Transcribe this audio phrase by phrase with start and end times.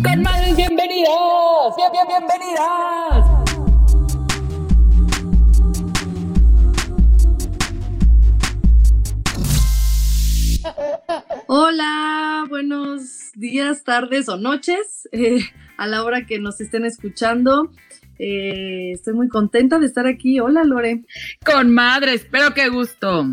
[0.00, 3.26] Con madres bienvenidas, bien, bien, bienvenidas.
[11.46, 15.40] Hola, buenos días, tardes o noches eh,
[15.76, 17.70] a la hora que nos estén escuchando.
[18.18, 20.40] Eh, estoy muy contenta de estar aquí.
[20.40, 21.04] Hola, Lore.
[21.44, 23.26] Con madres, pero qué gusto.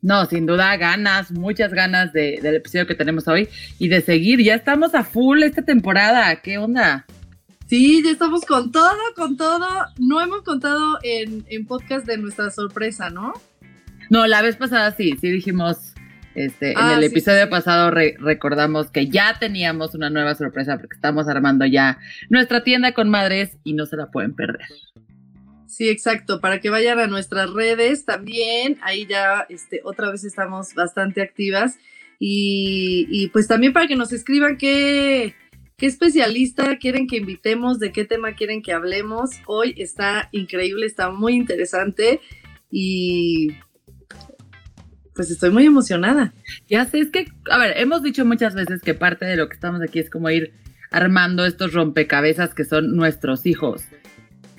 [0.00, 4.40] No, sin duda ganas, muchas ganas de, del episodio que tenemos hoy y de seguir.
[4.42, 6.36] Ya estamos a full esta temporada.
[6.36, 7.04] ¿Qué onda?
[7.66, 9.66] Sí, ya estamos con todo, con todo.
[9.98, 13.32] No hemos contado en, en podcast de nuestra sorpresa, ¿no?
[14.08, 15.92] No, la vez pasada sí, sí dijimos,
[16.34, 17.50] este, Ah, en el sí, episodio sí.
[17.50, 21.98] pasado re- recordamos que ya teníamos una nueva sorpresa porque estamos armando ya
[22.30, 24.68] nuestra tienda con madres y no se la pueden perder.
[25.68, 30.74] Sí, exacto, para que vayan a nuestras redes también, ahí ya este, otra vez estamos
[30.74, 31.78] bastante activas
[32.18, 35.34] y, y pues también para que nos escriban qué,
[35.76, 39.30] qué especialista quieren que invitemos, de qué tema quieren que hablemos.
[39.46, 42.20] Hoy está increíble, está muy interesante
[42.70, 43.52] y
[45.14, 46.32] pues estoy muy emocionada.
[46.68, 49.54] Ya sé, es que, a ver, hemos dicho muchas veces que parte de lo que
[49.54, 50.54] estamos aquí es como ir
[50.90, 53.82] armando estos rompecabezas que son nuestros hijos,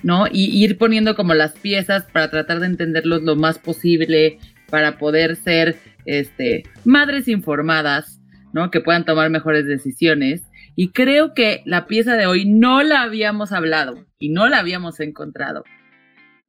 [0.02, 0.26] ¿no?
[0.30, 4.38] Y ir poniendo como las piezas para tratar de entenderlos lo más posible,
[4.70, 8.20] para poder ser, este, madres informadas,
[8.52, 8.70] ¿no?
[8.70, 10.42] Que puedan tomar mejores decisiones.
[10.76, 15.00] Y creo que la pieza de hoy no la habíamos hablado y no la habíamos
[15.00, 15.64] encontrado.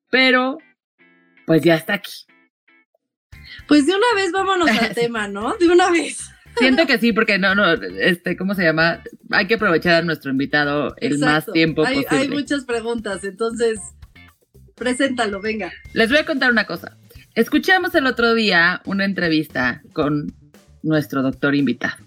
[0.10, 0.58] Pero,
[1.46, 2.14] pues ya está aquí.
[3.68, 5.56] Pues de una vez vámonos al tema, ¿no?
[5.58, 6.31] De una vez.
[6.58, 9.02] Siento que sí, porque no, no, este, ¿cómo se llama?
[9.32, 12.18] Hay que aprovechar a nuestro invitado el más tiempo hay, posible.
[12.18, 13.80] Hay muchas preguntas, entonces,
[14.76, 15.72] preséntalo, venga.
[15.94, 16.98] Les voy a contar una cosa.
[17.34, 20.34] Escuchamos el otro día una entrevista con
[20.84, 21.98] nuestro doctor invitado.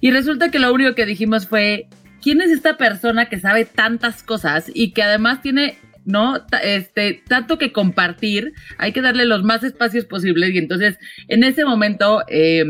[0.00, 1.88] Y resulta que lo único que dijimos fue,
[2.20, 7.56] ¿quién es esta persona que sabe tantas cosas y que además tiene, no, este, tanto
[7.56, 8.52] que compartir?
[8.78, 12.64] Hay que darle los más espacios posibles y entonces en ese momento eh,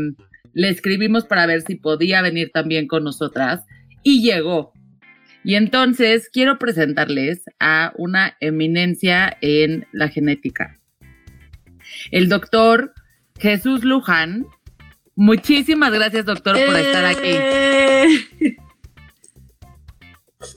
[0.53, 3.65] le escribimos para ver si podía venir también con nosotras
[4.03, 4.73] y llegó.
[5.43, 10.79] Y entonces quiero presentarles a una eminencia en la genética.
[12.11, 12.93] El doctor
[13.39, 14.45] Jesús Luján.
[15.15, 17.21] Muchísimas gracias, doctor, por estar aquí.
[17.23, 18.07] Eh.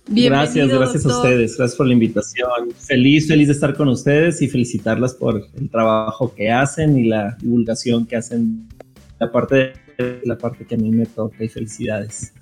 [0.08, 2.70] Bienvenido, gracias, gracias a ustedes, gracias por la invitación.
[2.76, 7.36] Feliz, feliz de estar con ustedes y felicitarlas por el trabajo que hacen y la
[7.40, 8.68] divulgación que hacen.
[9.18, 9.72] La parte,
[10.24, 12.32] la parte que a mí me toca y felicidades.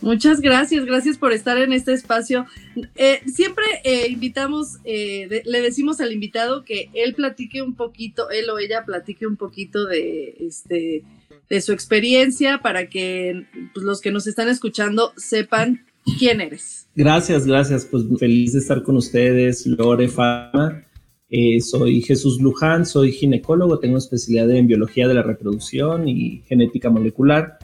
[0.00, 2.46] Muchas gracias, gracias por estar en este espacio.
[2.94, 8.30] Eh, siempre eh, invitamos, eh, de- le decimos al invitado que él platique un poquito,
[8.30, 11.02] él o ella platique un poquito de, este,
[11.50, 15.84] de su experiencia para que pues, los que nos están escuchando sepan
[16.16, 16.86] quién eres.
[16.94, 17.84] Gracias, gracias.
[17.84, 20.84] Pues feliz de estar con ustedes, Lore Fama.
[21.30, 26.88] Eh, soy Jesús Luján, soy ginecólogo, tengo especialidad en biología de la reproducción y genética
[26.90, 27.58] molecular.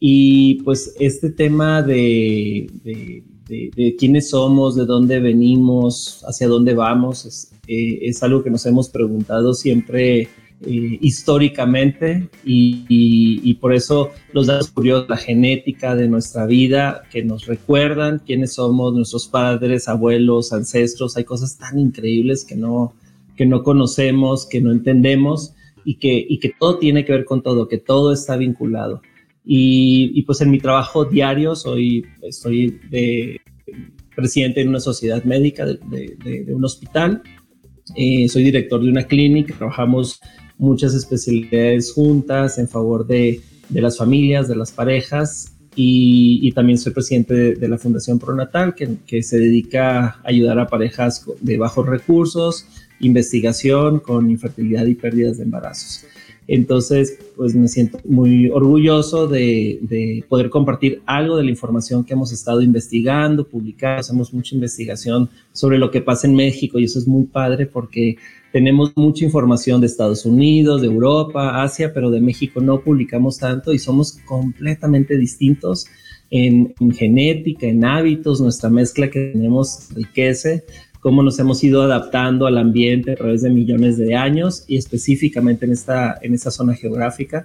[0.00, 3.22] Y pues este tema de, de,
[3.74, 8.64] de- quiénes somos, de dónde venimos, hacia dónde vamos, es, eh, es algo que nos
[8.66, 10.28] hemos preguntado siempre
[10.62, 17.02] eh, históricamente y, y- y por eso los datos curiosos, la genética de nuestra vida,
[17.10, 22.94] que nos recuerdan quiénes somos, nuestros padres, abuelos, ancestros, hay cosas tan increíbles que no,
[23.36, 25.52] que no conocemos, que no entendemos
[25.84, 29.02] y que, y que todo tiene que ver con todo, que todo está vinculado.
[29.44, 33.40] Y, pues en mi trabajo diario soy, estoy de,
[34.16, 37.22] presidente de una sociedad médica, de, de- de- de un hospital,
[37.94, 40.18] Eh, soy director de una clínica, trabajamos
[40.58, 47.54] muchas especialidades juntas en favor de, las familias, de las parejas y, también soy presidente
[47.54, 52.66] de, la Fundación Pronatal que, que se dedica a ayudar a parejas de bajos recursos,
[53.00, 56.06] investigación con infertilidad y pérdidas de embarazos.
[56.48, 62.32] Entonces, pues me siento muy orgulloso de, poder compartir algo de la información que hemos
[62.32, 64.00] estado investigando, publicando.
[64.00, 68.16] Hacemos mucha investigación sobre lo que pasa en México y eso es muy padre porque
[68.52, 73.72] tenemos mucha información de Estados Unidos, de Europa, Asia, pero de México no publicamos tanto
[73.72, 75.86] y somos completamente distintos
[76.30, 80.64] en, en genética, en hábitos, nuestra mezcla que tenemos enriquece
[81.06, 85.64] cómo nos hemos ido adaptando al ambiente a través de millones de años y específicamente
[85.64, 87.44] en esta, en esta zona geográfica.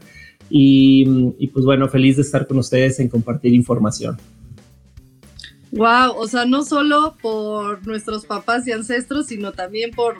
[0.49, 1.05] Y,
[1.53, 4.17] pues bueno, feliz de estar con ustedes en compartir información.
[5.73, 10.15] Wow, o sea, no solo por nuestros papás y ancestros, sino también por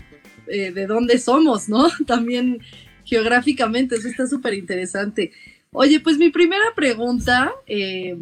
[0.46, 1.90] eh, de dónde somos, ¿no?
[2.06, 2.60] También
[3.06, 5.32] geográficamente, eso está súper interesante.
[5.72, 8.16] Oye, pues mi primera pregunta eh,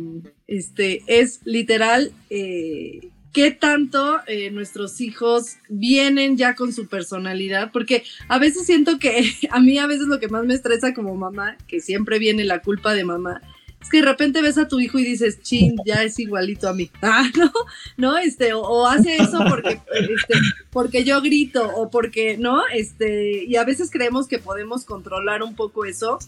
[0.47, 8.03] este, es literal, eh, qué tanto eh, nuestros hijos vienen ya con su personalidad, porque
[8.27, 11.57] a veces siento que a mí a veces lo que más me estresa como mamá,
[11.67, 13.41] que siempre viene la culpa de mamá,
[13.81, 16.73] es que de repente ves a tu hijo y dices, chin, ya es igualito a
[16.73, 16.91] mí.
[17.01, 17.51] Ah, ¿no?
[17.95, 18.17] ¿No?
[18.17, 20.33] Este, o, hace eso porque, este,
[20.69, 22.61] porque yo grito, o porque, ¿no?
[22.67, 26.19] Este, y a veces creemos que podemos controlar un poco eso,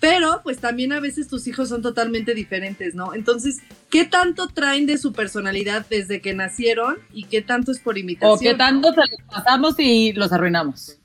[0.00, 3.14] pero pues también a veces tus hijos son totalmente diferentes, ¿no?
[3.14, 3.58] Entonces,
[3.90, 8.34] ¿qué tanto traen de su personalidad desde que nacieron y qué tanto es por imitación?
[8.34, 10.98] O qué tanto se los pasamos y los arruinamos.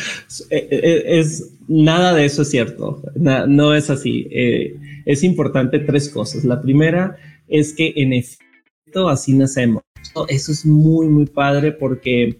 [0.50, 4.28] Eh, eh, es, nada de eso es cierto, no es así.
[4.32, 6.46] Eh, es importante tres cosas.
[6.46, 7.18] La primera
[7.48, 9.82] es que en efecto así nacemos.
[10.30, 12.40] Eso es muy, muy padre porque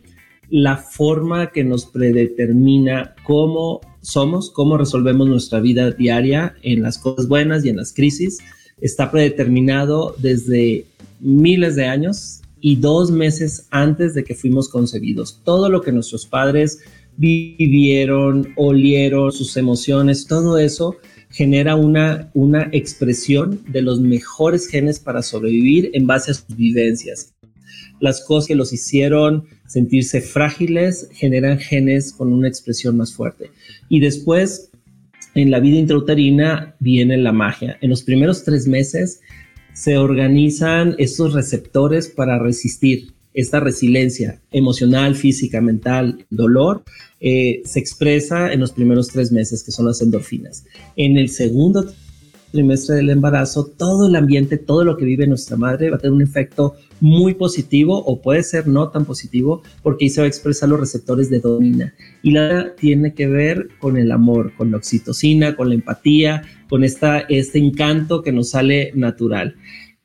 [0.50, 7.28] la forma que nos predetermina cómo somos, cómo resolvemos nuestra vida diaria en las cosas
[7.28, 8.40] buenas y en las crisis,
[8.80, 10.86] está predeterminado desde
[11.20, 15.42] miles de años y dos meses antes de que fuimos concebidos.
[15.44, 16.80] Todo lo que nuestros padres
[17.18, 20.98] vivieron, olieron, sus emociones, todo eso
[21.30, 27.34] genera una, una expresión de los mejores genes para sobrevivir en base a sus vivencias.
[28.00, 33.52] Las cosas que los hicieron sentirse frágiles, generan genes con una expresión más fuerte.
[33.88, 34.70] Y después,
[35.34, 37.78] en la vida intrauterina, viene la magia.
[37.80, 39.22] En los primeros tres meses
[39.72, 46.84] se organizan estos receptores para resistir esta resiliencia emocional, física, mental, dolor,
[47.22, 50.66] eh, se expresa en los primeros tres meses, que son las endorfinas.
[50.98, 51.94] En el segundo
[52.52, 56.14] trimestre del embarazo, todo el ambiente, todo lo que vive nuestra madre va a tener
[56.14, 60.28] un efecto muy positivo o puede ser no tan positivo porque ahí se va a
[60.28, 61.94] expresar los receptores de dopamina.
[62.22, 66.84] Y la tiene que ver con el amor, con la oxitocina, con la empatía, con
[66.84, 69.56] esta, este encanto que nos sale natural.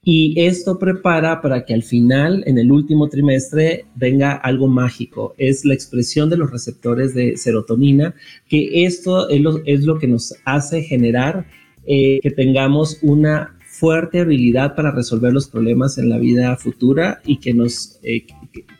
[0.09, 5.35] Y esto prepara para que al final, en el último trimestre, venga algo mágico.
[5.37, 8.15] Es la expresión de los receptores de serotonina,
[8.49, 11.49] que esto es lo, es lo que nos hace generar
[11.87, 17.39] eh, que tengamos una fuerte habilidad para resolver los problemas en la vida futura y
[17.39, 18.27] que nos eh,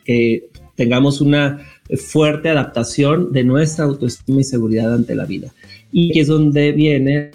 [0.05, 1.59] que, tengamos una
[1.95, 5.51] fuerte adaptación de nuestra autoestima y seguridad ante la vida.
[5.91, 7.31] Y que es donde viene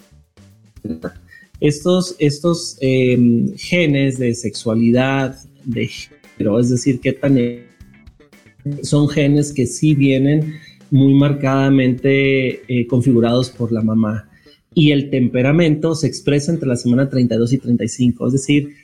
[1.59, 7.37] estos, estos em, genes de sexualidad, de género, es decir, que tan
[8.83, 10.55] son genes que sí vienen
[10.91, 14.29] muy marcadamente eh, configurados por la mamá
[14.75, 18.75] y el temperamento se expresa entre la semana 32 y 35, es decir,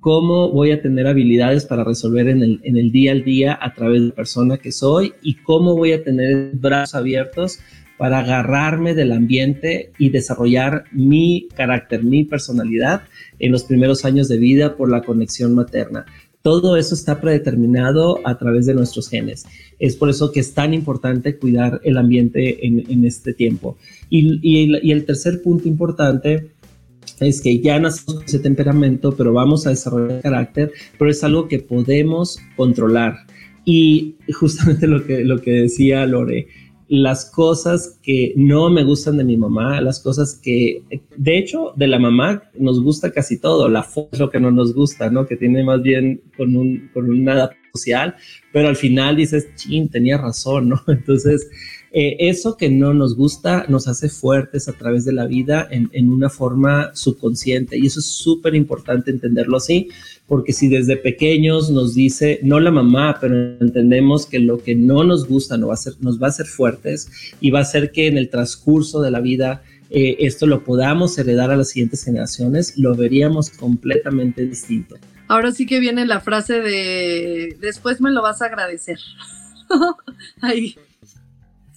[0.00, 4.08] cómo voy a tener habilidades para resolver en el, día al día a través de
[4.08, 7.58] la persona que soy y cómo voy a tener brazos abiertos
[7.98, 13.02] para agarrarme del ambiente y desarrollar mi carácter, mi personalidad
[13.40, 16.06] en los primeros años de vida por la conexión materna.
[16.46, 19.46] Todo eso está predeterminado a través de nuestros genes.
[19.80, 23.76] Es por eso que es tan importante cuidar el ambiente en, este tiempo.
[24.10, 26.52] Y, el tercer punto importante
[27.18, 31.48] es que ya nacemos con ese temperamento, pero vamos a desarrollar carácter, pero es algo
[31.48, 33.16] que podemos controlar.
[33.64, 36.46] Y justamente lo que, lo que decía Lore,
[36.88, 40.82] las cosas que no me gustan de mi mamá, las cosas que,
[41.16, 44.50] de hecho, de la mamá nos gusta casi todo, la foto es lo que no
[44.50, 45.26] nos gusta, ¿no?
[45.26, 48.14] Que tiene más bien con un, con una social,
[48.52, 50.82] pero al final dices, chin, tenía razón, ¿no?
[50.86, 51.48] Entonces,
[51.92, 55.88] eh, eso que no nos gusta nos hace fuertes a través de la vida en,
[55.92, 59.88] en una forma subconsciente y eso es súper importante entenderlo así
[60.26, 65.04] porque si desde pequeños nos dice, no la mamá, pero entendemos que lo que no
[65.04, 67.08] nos gusta nos va a hacer, nos va a hacer fuertes
[67.40, 71.16] y va a hacer que en el transcurso de la vida eh, esto lo podamos
[71.18, 74.96] heredar a las siguientes generaciones, lo veríamos completamente distinto.
[75.28, 78.98] Ahora sí que viene la frase de, después me lo vas a agradecer.
[80.40, 80.76] Ahí.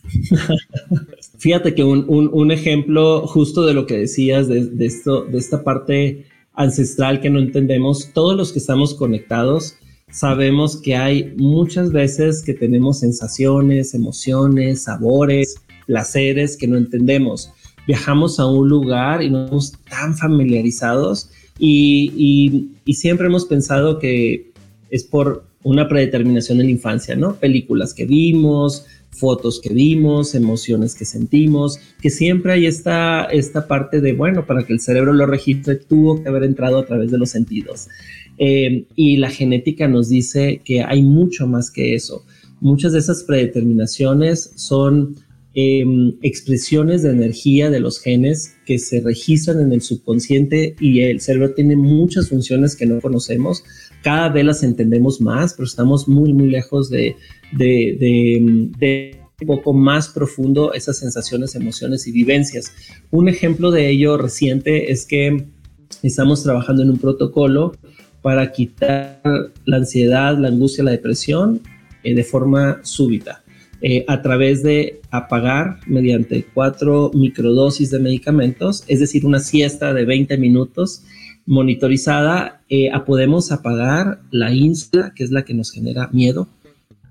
[1.38, 7.22] Fíjate que un, ejemplo justo de lo que decías, de, esto, de esta parte ancestral
[7.22, 9.76] que no entendemos, todos los que estamos conectados
[10.12, 17.52] sabemos que hay muchas veces que tenemos sensaciones, emociones, sabores, placeres que no entendemos.
[17.88, 24.52] Viajamos a un lugar y no estamos tan familiarizados y, y siempre hemos pensado que
[24.90, 27.36] es por una predeterminación en la infancia, ¿no?
[27.36, 34.02] Películas que vimos, fotos que vimos, emociones que sentimos, que siempre hay esta, esta parte
[34.02, 37.18] de, bueno, para que el cerebro lo registre, tuvo que haber entrado a través de
[37.18, 37.88] los sentidos.
[38.38, 42.24] Eh, y la genética nos dice que hay mucho más que eso.
[42.62, 45.16] Muchas de esas predeterminaciones son
[45.62, 51.20] em, expresiones de energía de los genes que se registran en el subconsciente y el
[51.20, 53.64] cerebro tiene muchas funciones que no conocemos.
[54.04, 57.16] Cada vez las entendemos más, pero estamos muy, muy lejos de,
[57.52, 62.72] de, un poco más profundo esas sensaciones, emociones y vivencias.
[63.12, 65.46] Un ejemplo de ello reciente es que
[66.04, 67.74] estamos trabajando en un protocolo
[68.22, 69.22] para quitar
[69.66, 71.62] la ansiedad, la angustia, la depresión
[72.04, 73.44] eh, de forma súbita.
[73.82, 80.04] Eh, a través de apagar mediante cuatro microdosis de medicamentos, es decir, una siesta de
[80.04, 81.04] 20 minutos
[81.46, 86.50] monitorizada, eh, podemos apagar la insula, que es la que nos genera miedo,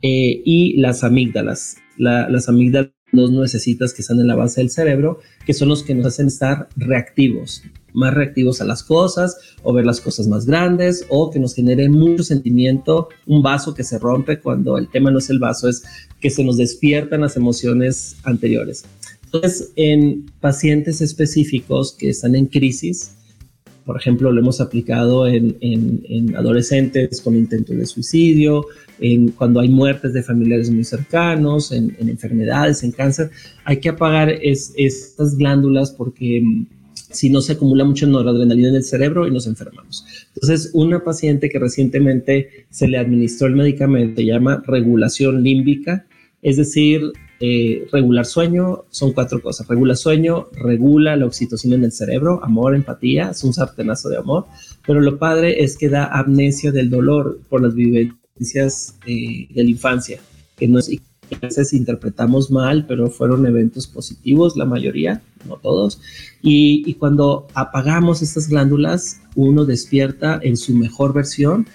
[0.02, 1.78] eh, y las amígdalas.
[1.96, 5.94] las amígdalas dos necesitas que están en la base del cerebro, que son los que
[5.94, 7.62] nos hacen estar reactivos,
[7.94, 11.88] más reactivos a las cosas o ver las cosas más grandes o que nos genere
[11.88, 15.82] mucho sentimiento, un vaso que se rompe cuando el tema no es el vaso, es
[16.20, 18.84] que se nos despiertan las emociones anteriores.
[19.24, 23.12] Entonces, en pacientes específicos que están en crisis,
[23.88, 28.66] por ejemplo, lo hemos aplicado en, adolescentes con intentos de suicidio,
[29.00, 33.30] en cuando hay muertes de familiares muy cercanos, en, enfermedades, en cáncer.
[33.64, 38.84] Hay que apagar estas glándulas porque mm, si no se acumula mucha noradrenalina en el
[38.84, 40.04] cerebro y nos enfermamos.
[40.34, 46.04] Entonces, una paciente que recientemente se le administró el medicamento se llama regulación límbica,
[46.42, 49.66] es decir, eh, regular sueño son cuatro cosas.
[49.68, 54.46] Regula sueño, regula la oxitocina en el cerebro, amor, empatía, es un sartenazo de amor.
[54.86, 59.70] Pero lo padre es que da amnesia del dolor por las vivencias eh, de la
[59.70, 60.20] infancia,
[60.56, 60.90] que no es,
[61.30, 66.00] a veces interpretamos mal, pero fueron eventos positivos, la mayoría, no todos.
[66.42, 71.66] Y, y cuando apagamos estas glándulas, uno despierta en su mejor versión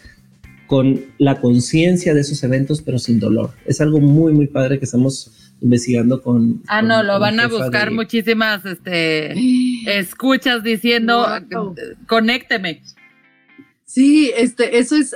[0.67, 3.51] con la conciencia de esos eventos, pero sin dolor.
[3.65, 6.62] Es algo muy, muy padre que estamos investigando con...
[6.67, 9.34] Ah, no, lo van a buscar muchísimas este,
[10.00, 11.25] escuchas diciendo,
[12.08, 12.82] conécteme.
[13.86, 15.15] Sí, este, eso es,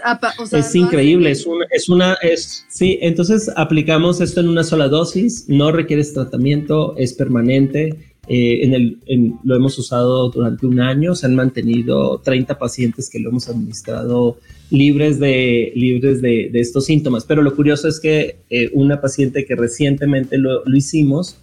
[0.52, 5.46] es increíble, es una, es una, es, sí, entonces aplicamos esto en una sola dosis,
[5.48, 9.00] no requieres tratamiento, es permanente, eh, en el,
[9.44, 14.38] lo hemos usado durante un año, se han mantenido 30 pacientes que lo hemos administrado
[14.70, 17.26] libres de, libres de, estos síntomas.
[17.26, 21.38] Pero lo curioso es que eh, una paciente que recientemente lo, hicimos,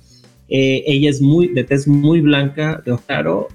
[0.49, 3.49] eh, ella es muy, de tez muy blanca, de ojo claro,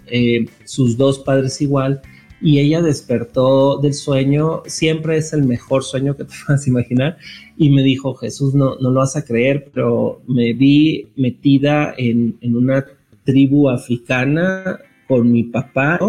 [0.66, 2.02] sus dos padres igual,
[2.42, 7.18] y ella despertó del sueño, siempre es el mejor sueño que te puedas imaginar,
[7.58, 12.38] y me dijo, Jesús, no, no lo vas a creer, pero me vi metida en,
[12.42, 12.86] en una
[13.26, 16.00] tribu africana con mi papá.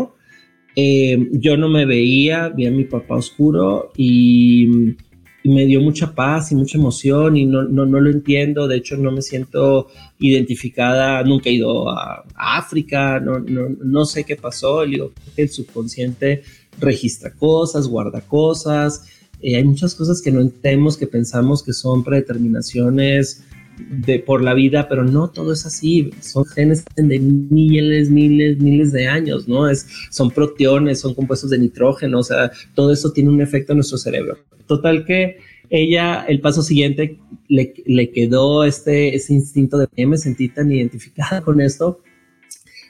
[0.77, 4.97] Eh, yo no me veía, vi a mi papá oscuro y,
[5.43, 8.69] me dio mucha paz y mucha emoción y no, no, lo entiendo.
[8.69, 14.37] De hecho, no me siento identificada, nunca he ido a, África, no, no, sé qué
[14.37, 14.83] pasó.
[14.83, 16.43] el subconsciente
[16.79, 19.07] registra cosas, guarda cosas.
[19.41, 23.43] Eh, hay muchas cosas que no entendemos, que pensamos que son predeterminaciones
[23.89, 26.11] de, por la vida, pero no todo es así.
[26.21, 29.69] Son genes de miles, miles, miles de años, ¿no?
[29.69, 33.79] Es, son proteones, son compuestos de nitrógeno, o sea, todo eso tiene un efecto en
[33.79, 34.39] nuestro cerebro.
[34.67, 35.39] Total que
[35.71, 37.19] ella, el paso siguiente,
[37.49, 42.01] le, le quedó este, ese instinto de que me sentí tan identificada con esto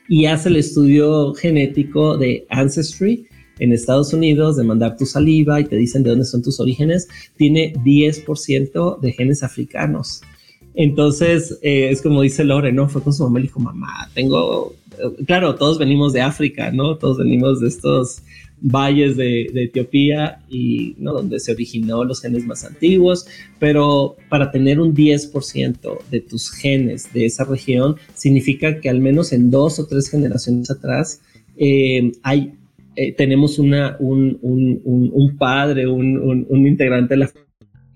[0.09, 3.29] y hace el estudio genético de Ancestry
[3.61, 7.07] en Estados Unidos, de mandar tu saliva y te dicen de dónde son tus orígenes,
[7.37, 10.23] tiene 10% de genes africanos.
[10.81, 12.89] Entonces, eh, es como dice Lore, ¿no?
[12.89, 14.75] Fue con su mamá y dijo, mamá, tengo,
[15.27, 16.97] claro, todos venimos de África, ¿no?
[16.97, 18.23] Todos venimos de estos
[18.63, 21.13] valles de, Etiopía y ¿no?
[21.13, 23.27] donde se originó los genes más antiguos,
[23.59, 29.35] pero para tener un 10% de tus genes de esa región significa que al menos
[29.35, 31.21] en dos o tres generaciones atrás
[31.59, 32.55] eh, hay,
[32.97, 34.81] eh, tenemos una, un, un,
[35.13, 37.31] un, padre, un, integrante de la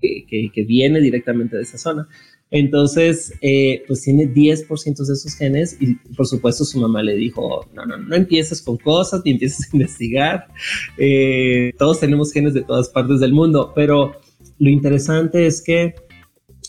[0.01, 2.07] que, viene directamente de esa zona.
[2.55, 7.67] Entonces, eh, pues tiene 10% de esos genes y por supuesto su mamá le dijo,
[7.73, 10.47] no, no, no empieces con cosas ni empieces a investigar.
[10.97, 14.13] Eh, todos tenemos genes de todas partes del mundo, pero
[14.57, 15.95] lo interesante es que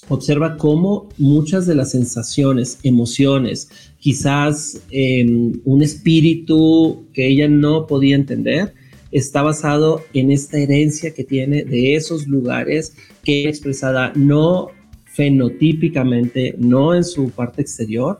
[0.08, 3.68] observa cómo muchas de las sensaciones, emociones,
[4.00, 8.74] quizás em, un espíritu que ella no podía entender,
[9.12, 14.70] está basado en esta herencia que tiene de esos lugares que es expresada no
[15.16, 18.18] fenotípicamente, no en su parte exterior.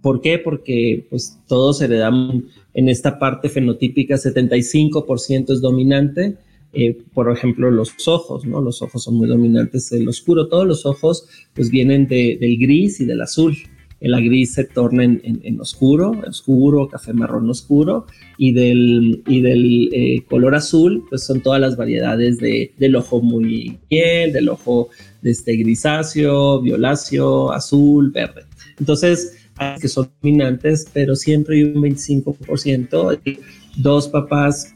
[0.00, 0.38] ¿Por qué?
[0.38, 6.38] Porque pues todos heredamos en esta parte fenotípica, 75% es dominante,
[6.72, 8.62] eh, por ejemplo, los ojos, ¿no?
[8.62, 10.48] Los ojos son muy dominantes del oscuro.
[10.48, 13.56] Todos los ojos, pues, vienen del gris y del azul.
[14.00, 18.06] El gris se torna en, oscuro, oscuro, café marrón oscuro,
[18.38, 23.20] y del, y del eh, color azul, pues son todas las variedades de, del ojo
[23.20, 24.88] muy bien, del ojo
[25.22, 28.44] de este grisáceo, violáceo, azul, verde.
[28.78, 29.36] Entonces,
[29.80, 33.20] que son dominantes, pero siempre hay un 25%,
[33.76, 34.74] dos papás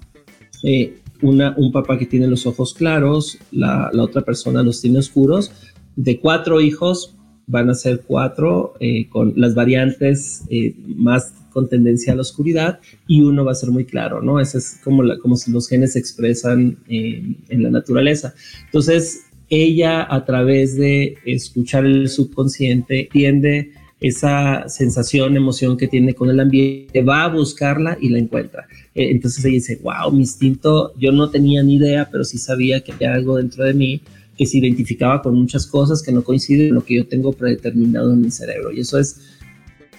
[0.63, 5.53] eh, un papá que tiene los ojos claros, la, otra persona los tiene oscuros.
[5.97, 12.13] De cuatro hijos van a ser cuatro eh, con las variantes eh, más con tendencia
[12.13, 14.41] a la oscuridad y uno va a ser muy claro, ¿no?
[14.41, 18.35] Ese es como, como si los genes se expresan en la naturaleza.
[18.65, 26.29] Entonces, ella a través de escuchar el subconsciente tiende esa sensación, emoción que tiene con
[26.29, 28.67] el ambiente, va a buscarla y la encuentra.
[28.95, 32.83] Eh, entonces ella dice, wow, mi instinto, yo no tenía ni idea, pero sí sabía
[32.83, 34.03] que había algo dentro de mí
[34.37, 38.13] que se identificaba con muchas cosas que no coinciden con lo que yo tengo predeterminado
[38.13, 38.73] en mi cerebro.
[38.73, 39.21] Y eso es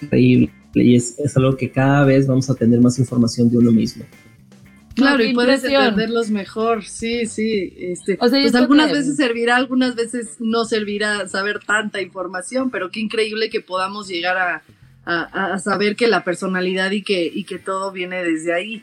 [0.00, 3.72] increíble y es, es algo que cada vez vamos a tener más información de uno
[3.72, 4.04] mismo.
[4.94, 7.74] Claro, y puedes entenderlos mejor, sí, sí.
[7.78, 13.50] Este, pues algunas veces servirá, algunas veces no servirá saber tanta información, pero qué increíble
[13.50, 14.62] que podamos llegar a,
[15.04, 18.82] a, saber que la personalidad y que, y que todo viene desde ahí.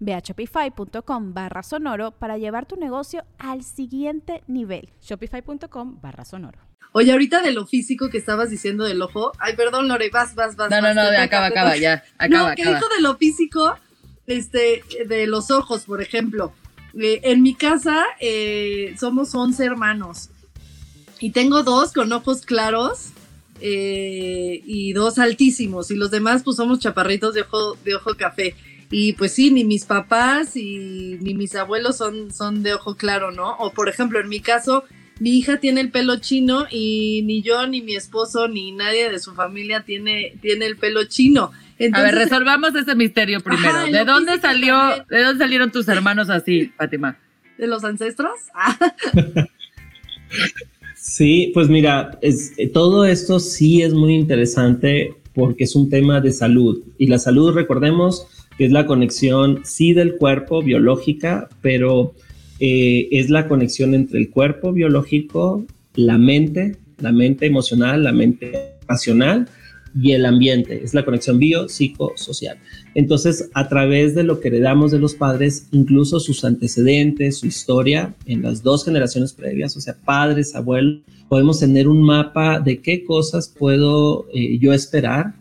[0.00, 4.90] Ve a shopify.com barra sonoro para llevar tu negocio al siguiente nivel.
[5.00, 6.58] Shopify.com barra sonoro.
[6.92, 9.32] Oye, ahorita de lo físico que estabas diciendo del ojo.
[9.38, 10.70] Ay, perdón, Lore, vas, vas, vas.
[10.70, 12.02] No, no, no, acaba, acaba, ya.
[12.18, 13.76] Acaba, no, ¿qué dijo de lo físico?
[14.26, 16.52] Este, de los ojos, por ejemplo.
[16.94, 20.28] Eh, en mi casa eh, somos 11 hermanos
[21.20, 23.12] y tengo dos con ojos claros
[23.60, 28.54] eh, y dos altísimos y los demás pues somos chaparritos de ojo, de ojo café.
[28.92, 33.32] Y pues sí, ni mis papás y ni mis abuelos son, son de ojo claro,
[33.32, 33.56] ¿no?
[33.56, 34.84] O por ejemplo, en mi caso,
[35.18, 39.18] mi hija tiene el pelo chino y ni yo, ni mi esposo, ni nadie de
[39.18, 41.52] su familia tiene, tiene el pelo chino.
[41.92, 43.86] a ver, resolvamos ese misterio primero.
[43.86, 44.76] ¿De dónde salió,
[45.08, 47.16] de dónde salieron tus hermanos así, Fátima?
[47.56, 48.32] ¿De los ancestros?
[50.96, 56.32] sí, pues mira, es, todo esto sí es muy interesante porque es un tema de
[56.32, 56.82] salud.
[56.98, 58.26] Y la salud, recordemos,
[58.58, 62.14] es la conexión, sí, del cuerpo biológica, pero
[62.60, 68.76] eh, es la conexión entre el cuerpo biológico, la mente, la mente emocional, la mente
[68.86, 69.48] racional
[70.00, 70.82] y el ambiente.
[70.82, 72.58] Es la conexión bio-psicosocial.
[72.94, 78.14] Entonces, a través de lo que heredamos de los padres, incluso sus antecedentes, su historia,
[78.26, 83.04] en las dos generaciones previas, o sea, padres, abuelos, podemos tener un mapa de qué
[83.04, 85.34] cosas puedo eh, yo esperar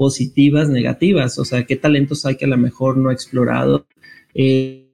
[0.00, 3.86] positivas, negativas, o sea, qué talentos hay que a lo mejor no he explorado,
[4.32, 4.90] eh,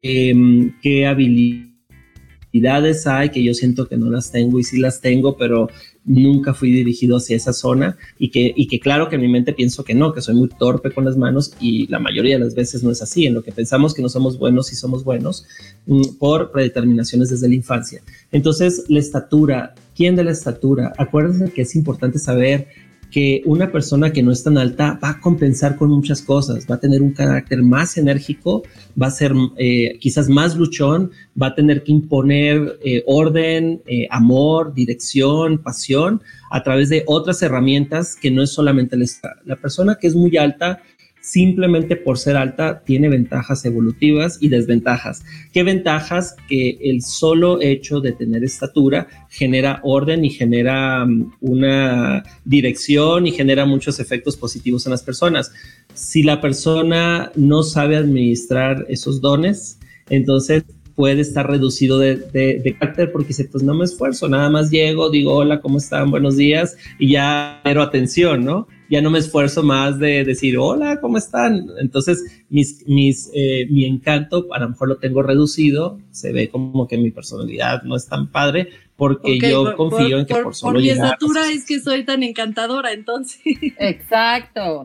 [0.00, 5.36] em, qué habilidades hay que yo siento que no las tengo y sí las tengo,
[5.36, 5.68] pero
[6.06, 9.52] nunca fui dirigido hacia esa zona y que, y que claro que en mi mente
[9.52, 12.54] pienso que no, que soy muy torpe con las manos y la mayoría de las
[12.54, 15.44] veces no es así, en lo que pensamos que no somos buenos y somos buenos
[15.84, 18.00] mm, por predeterminaciones desde la infancia.
[18.32, 20.94] Entonces, la estatura, ¿quién de la estatura?
[20.96, 25.20] Acuérdense que es importante saber que una persona que no es tan alta va a
[25.20, 28.62] compensar con muchas cosas, va a tener un carácter más enérgico,
[29.00, 34.06] va a ser eh, quizás más luchón, va a tener que imponer eh, orden, eh,
[34.10, 39.06] amor, dirección, pasión a través de otras herramientas que no es solamente la,
[39.44, 40.82] la persona que es muy alta
[41.30, 45.22] simplemente por ser alta tiene ventajas evolutivas y desventajas.
[45.52, 46.34] ¿Qué ventajas?
[46.48, 53.32] Que el solo hecho de tener estatura genera orden y genera mm, una dirección y
[53.32, 55.52] genera muchos efectos positivos en las personas.
[55.92, 60.64] Si la persona no sabe administrar esos dones, entonces
[60.94, 65.34] puede estar reducido de, carácter porque dice, pues no me esfuerzo, nada más llego, digo
[65.34, 66.10] hola, ¿cómo están?
[66.10, 68.66] Buenos días y ya pero atención, ¿no?
[68.90, 71.66] Ya no me esfuerzo más de decir hola, ¿cómo están?
[71.78, 76.88] Entonces, mis, mis, eh, mi encanto a lo mejor lo tengo reducido, se ve como
[76.88, 80.82] que mi personalidad no es tan padre porque yo confío en que por, solo Por
[80.82, 83.40] mi estatura es que soy tan encantadora, entonces.
[83.78, 84.84] Exacto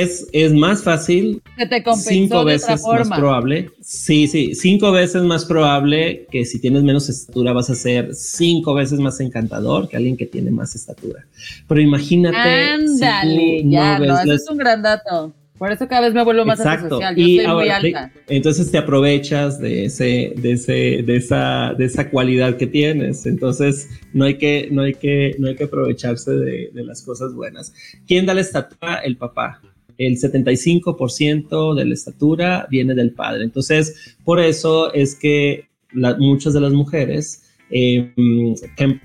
[0.00, 1.42] es, es más fácil.
[1.56, 3.70] Que te cinco veces más probable.
[3.80, 8.74] Sí, sí, cinco veces más probable que si tienes menos estatura vas a ser cinco
[8.74, 11.26] veces más encantador que alguien que tiene más estatura.
[11.68, 12.36] Pero imagínate.
[12.36, 15.34] Ándale, ya, no, eso es un gran dato.
[15.58, 17.00] Por eso cada vez me vuelvo más Exacto.
[17.00, 18.10] Yo y soy muy alta.
[18.26, 23.26] entonces te aprovechas de ese, de ese, de esa, de esa cualidad que tienes.
[23.26, 27.34] Entonces no hay que, no hay que, no hay que aprovecharse de, de las cosas
[27.34, 27.72] buenas.
[28.08, 28.96] ¿Quién da la estatura?
[29.04, 29.60] El papá
[29.98, 33.44] el 75% de la estatura viene del padre.
[33.44, 38.12] Entonces, por eso es que muchas de las mujeres, eh,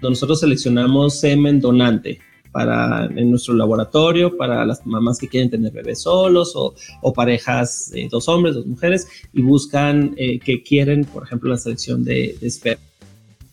[0.02, 2.20] nosotros seleccionamos semen donante
[2.52, 8.08] para, en nuestro laboratorio para las mamás que quieren tener bebés solos o, parejas, de
[8.10, 12.48] dos hombres, dos mujeres, y buscan eh, que quieren, por ejemplo, la selección de, de
[12.48, 12.84] esperma.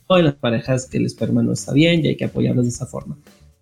[0.07, 2.70] O en las parejas que el esperma no está bien y hay que apoyarlas de
[2.70, 3.16] esa forma.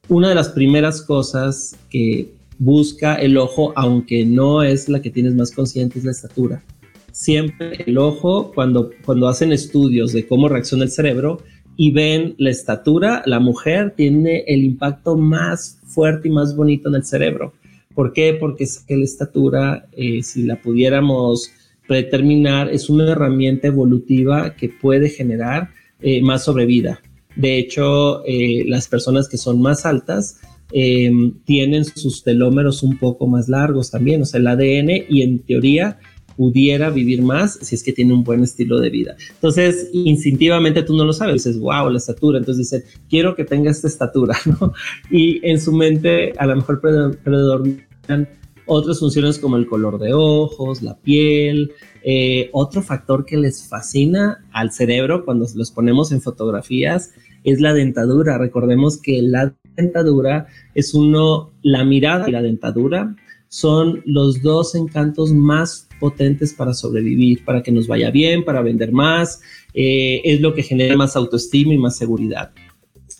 [0.09, 5.35] Una de las primeras cosas que busca el ojo, aunque no es la que tienes
[5.35, 6.63] más consciente, es la estatura.
[7.11, 11.43] Siempre el ojo, cuando, cuando hacen estudios de cómo reacciona el cerebro
[11.77, 16.97] y ven la estatura, la mujer tiene el impacto más fuerte y más bonito en
[16.97, 17.53] el cerebro.
[17.95, 18.35] ¿Por qué?
[18.39, 21.51] Porque es que la estatura, eh, si la pudiéramos
[21.87, 27.01] predeterminar, es una herramienta evolutiva que puede generar eh, más sobrevida.
[27.37, 30.41] De hecho, eh, las personas que son más altas
[30.75, 35.41] Em, tienen sus telómeros un poco más largos también, o sea, el ADN y en
[35.41, 35.99] teoría
[36.37, 39.17] pudiera vivir más si es que tiene un buen estilo de vida.
[39.35, 43.71] Entonces, instintivamente tú no lo sabes, dices, wow, la estatura, entonces dicen, quiero que tenga
[43.71, 44.73] esta estatura, ¿no?
[45.11, 48.29] Y en su mente a lo mejor predominan
[48.67, 54.45] otras funciones como el color de ojos, la piel, eh, otro factor que les fascina
[54.53, 57.11] al cerebro cuando los ponemos en fotografías
[57.45, 58.39] es la dentadura.
[58.39, 63.15] Recordemos que la dentadura es uno, la mirada y la dentadura
[63.53, 68.93] son los dos encantos más potentes para sobrevivir, para que nos vaya bien, para vender
[68.93, 69.43] más,
[69.75, 72.51] eh, es lo que genera más autoestima y más seguridad.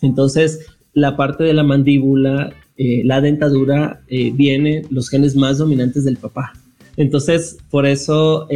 [0.01, 6.03] Entonces, la parte de la mandíbula, eh, la dentadura, eh, viene los genes más dominantes
[6.03, 6.53] del papá.
[6.97, 8.47] Entonces, por eso,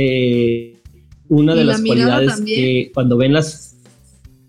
[1.30, 3.76] una de las cualidades que cuando ven las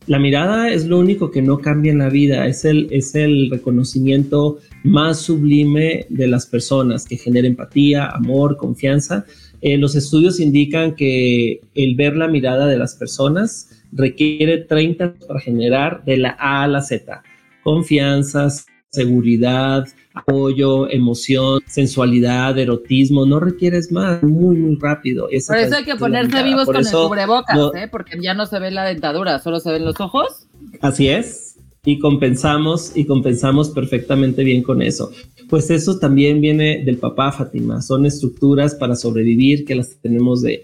[0.09, 3.51] la mirada es lo único que no cambia en la vida, es el, es el
[3.51, 9.27] reconocimiento más sublime de las personas que genera empatía, amor, confianza.
[9.61, 15.41] Eh, los estudios indican que el ver la mirada de las personas requiere 30 para
[15.41, 17.23] generar de la A a la Z.
[17.63, 18.49] Confianza,
[18.91, 25.29] seguridad, apoyo, emoción, sensualidad, erotismo, no requieres más, muy, muy rápido.
[25.47, 27.89] por eso hay que ponerse vivos con el cubrebocas, ¿eh?
[27.91, 30.49] porque ya no se ve la dentadura, solo se ven los ojos.
[30.81, 35.11] Así es, y compensamos, y compensamos perfectamente bien con eso.
[35.49, 40.63] Pues eso también viene del papá, Fátima, son estructuras para sobrevivir que las tenemos de...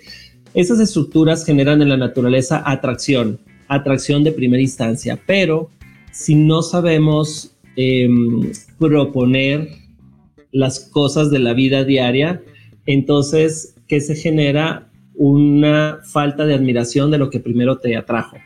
[0.55, 5.69] Esas estructuras generan en la naturaleza atracción, atracción de primera instancia, pero
[6.13, 9.69] si no sabemos Em, proponer
[10.53, 12.41] las cosas de la vida diaria,
[12.87, 14.91] entonces, ¿qué se genera?
[15.17, 18.37] Una falta de admiración de lo que primero te atrajo.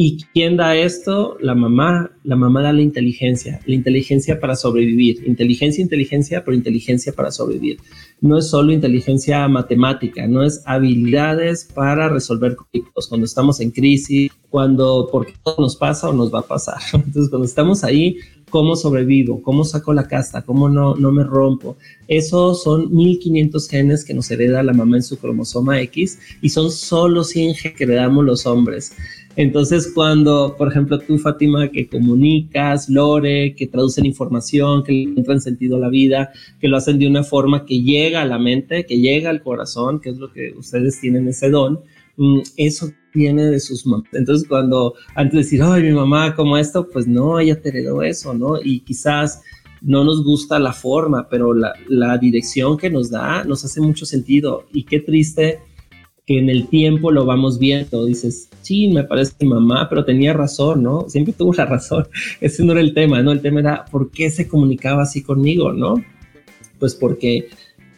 [0.00, 1.36] ¿Y quién da esto?
[1.40, 2.12] La mamá.
[2.22, 5.26] La mamá da la inteligencia, la inteligencia para sobrevivir.
[5.26, 7.80] Inteligencia, inteligencia, pero inteligencia para sobrevivir.
[8.20, 13.08] No es solo inteligencia matemática, no es habilidades para resolver conflictos.
[13.08, 16.78] Cuando estamos en crisis, cuando porque todo nos pasa o nos va a pasar.
[16.92, 21.76] Entonces, cuando estamos ahí, cómo sobrevivo, cómo saco la casta, cómo no, no me rompo.
[22.06, 26.70] Esos son 1500 genes que nos hereda la mamá en su cromosoma X y son
[26.70, 28.92] solo 100 genes que heredamos los hombres.
[29.38, 35.76] Entonces, cuando, por ejemplo, tú, Fátima, que comunicas, Lore, que traducen información, que le sentido
[35.76, 38.98] a la vida, que lo hacen de una forma que llega a la mente, que
[38.98, 41.78] llega al corazón, que es lo que ustedes tienen ese don,
[42.56, 44.08] eso viene de sus mamás.
[44.12, 48.02] Entonces, cuando antes de decir, ay, mi mamá, como esto, pues no, ella te heredó
[48.02, 48.60] eso, ¿no?
[48.62, 49.42] Y quizás
[49.80, 54.66] no nos gusta la forma, pero la, dirección que nos da nos hace mucho sentido.
[54.72, 55.60] Y qué triste
[56.26, 60.82] que en el tiempo lo vamos viendo, dices, sí, me parece mamá, pero tenía razón,
[60.82, 61.08] ¿no?
[61.08, 62.06] Siempre tuvo la razón.
[62.40, 63.32] Ese no era el tema, ¿no?
[63.32, 65.94] El tema era por qué se comunicaba así conmigo, ¿no?
[66.78, 67.48] Pues porque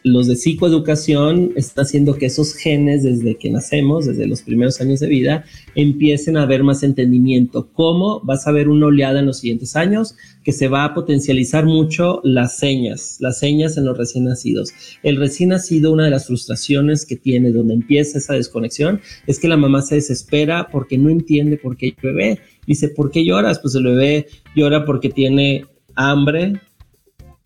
[0.02, 5.00] los de psicoeducación está haciendo que esos genes desde que nacemos, desde los primeros años
[5.00, 7.70] de vida, empiecen a haber más entendimiento.
[7.72, 8.20] ¿Cómo?
[8.20, 12.20] Vas a ver una oleada en los siguientes años que se va a potencializar mucho
[12.24, 14.72] las señas, las señas en los recién nacidos.
[15.02, 19.48] El recién nacido, una de las frustraciones que tiene donde empieza esa desconexión es que
[19.48, 22.38] la mamá se desespera porque no entiende por qué bebé.
[22.66, 23.58] Dice, ¿por qué lloras?
[23.58, 26.54] Pues el bebé llora porque tiene hambre,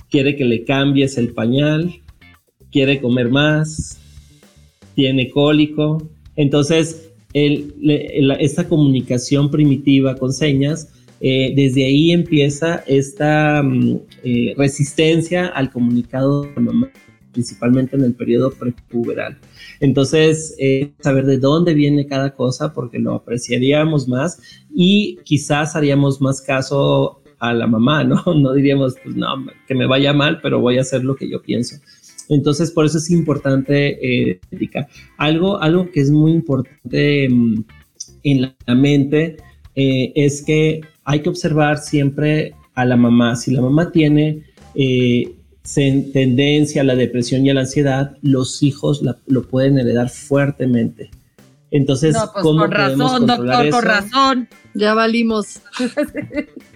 [0.08, 2.00] quiere que le cambies el pañal,
[2.74, 4.00] quiere comer más,
[4.96, 6.02] tiene cólico.
[6.34, 10.88] Entonces, esta comunicación primitiva con señas,
[11.20, 16.90] eh, desde ahí empieza esta mm, eh, resistencia al comunicado de mamá,
[17.32, 19.38] principalmente en el periodo prepuberal.
[19.78, 24.40] Entonces, eh, saber de dónde viene cada cosa, porque lo apreciaríamos más
[24.74, 28.20] y quizás haríamos más caso a la mamá, ¿no?
[28.34, 29.28] No diríamos, pues no,
[29.68, 31.76] que me vaya mal, pero voy a hacer lo que yo pienso.
[32.28, 34.40] Entonces, por eso es importante eh,
[35.16, 37.64] Algo, algo que es muy importante mm,
[38.22, 39.37] en la mente
[39.74, 43.37] eh, es que hay que observar siempre a la mamá.
[43.37, 45.34] Si la mamá tiene eh,
[46.12, 51.10] tendencia a la depresión y a la ansiedad, los hijos lo pueden heredar fuertemente.
[51.70, 54.48] Entonces, no, pues ¿cómo con razón, doctor, con razón.
[54.74, 55.60] Ya valimos.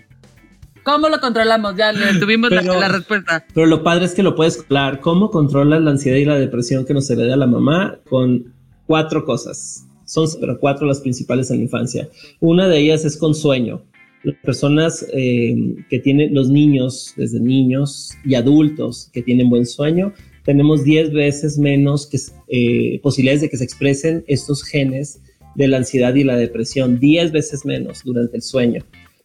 [0.88, 1.76] ¿Cómo lo controlamos?
[1.76, 3.44] Ya tuvimos la, respuesta.
[3.52, 5.00] Pero lo padre es que lo puedes hablar.
[5.00, 7.98] ¿Cómo controlas la ansiedad y la depresión que nos hereda la mamá?
[8.08, 8.54] Con
[8.86, 9.86] cuatro cosas.
[10.06, 12.08] Son pero cuatro las principales en la infancia.
[12.40, 13.82] Una de ellas es con sueño.
[14.22, 20.14] Las personas eh, que tienen, los niños, desde niños y adultos que tienen buen sueño,
[20.44, 25.20] tenemos 10 veces menos que, eh, posibilidades de que se expresen estos genes
[25.54, 28.82] de la ansiedad y la depresión, 10 veces menos durante el sueño.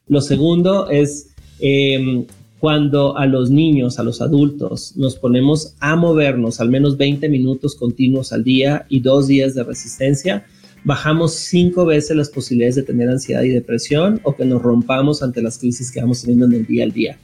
[0.08, 2.25] Lo segundo es Em,
[2.59, 7.75] cuando a los niños, a los adultos, nos ponemos a movernos al menos 20 minutos
[7.75, 10.45] continuos al día y dos días de resistencia,
[10.85, 15.41] bajamos cinco veces las posibilidades de tener ansiedad y depresión o que nos rompamos ante
[15.41, 17.17] las crisis que vamos teniendo en el día al día.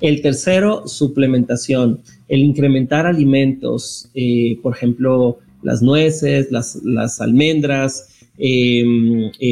[0.00, 2.00] El tercero, suplementación.
[2.28, 8.21] El incrementar alimentos, eh, por ejemplo, las nueces, las, almendras, eh,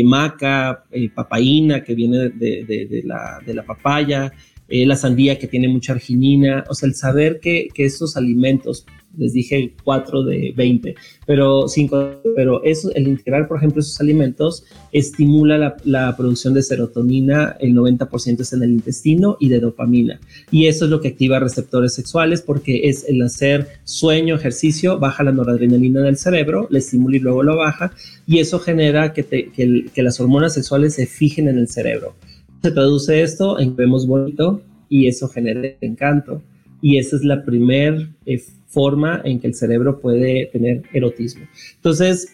[0.05, 4.33] maca, eh, papaína que viene de, la, de la, papaya,
[4.68, 8.85] eh, la sandía que tiene mucha arginina, o sea, el saber que, que estos alimentos
[9.20, 10.94] les dije 4 de 20,
[11.26, 17.56] pero 5, pero eso, el integrar, por ejemplo, esos alimentos estimula la, producción de serotonina,
[17.61, 20.18] el 90% es en el intestino y de dopamina.
[20.50, 25.22] Y eso es lo que activa receptores sexuales porque es el hacer sueño, ejercicio, baja
[25.22, 27.92] la noradrenalina del cerebro, le estimula y luego lo baja,
[28.26, 32.14] y eso genera que, que, las hormonas sexuales se fijen en el cerebro.
[32.62, 36.42] Se traduce esto en que vemos bonito y eso genera encanto.
[36.83, 41.47] Y esa es la primer eh, forma en que el cerebro puede tener erotismo.
[41.77, 42.29] Entonces,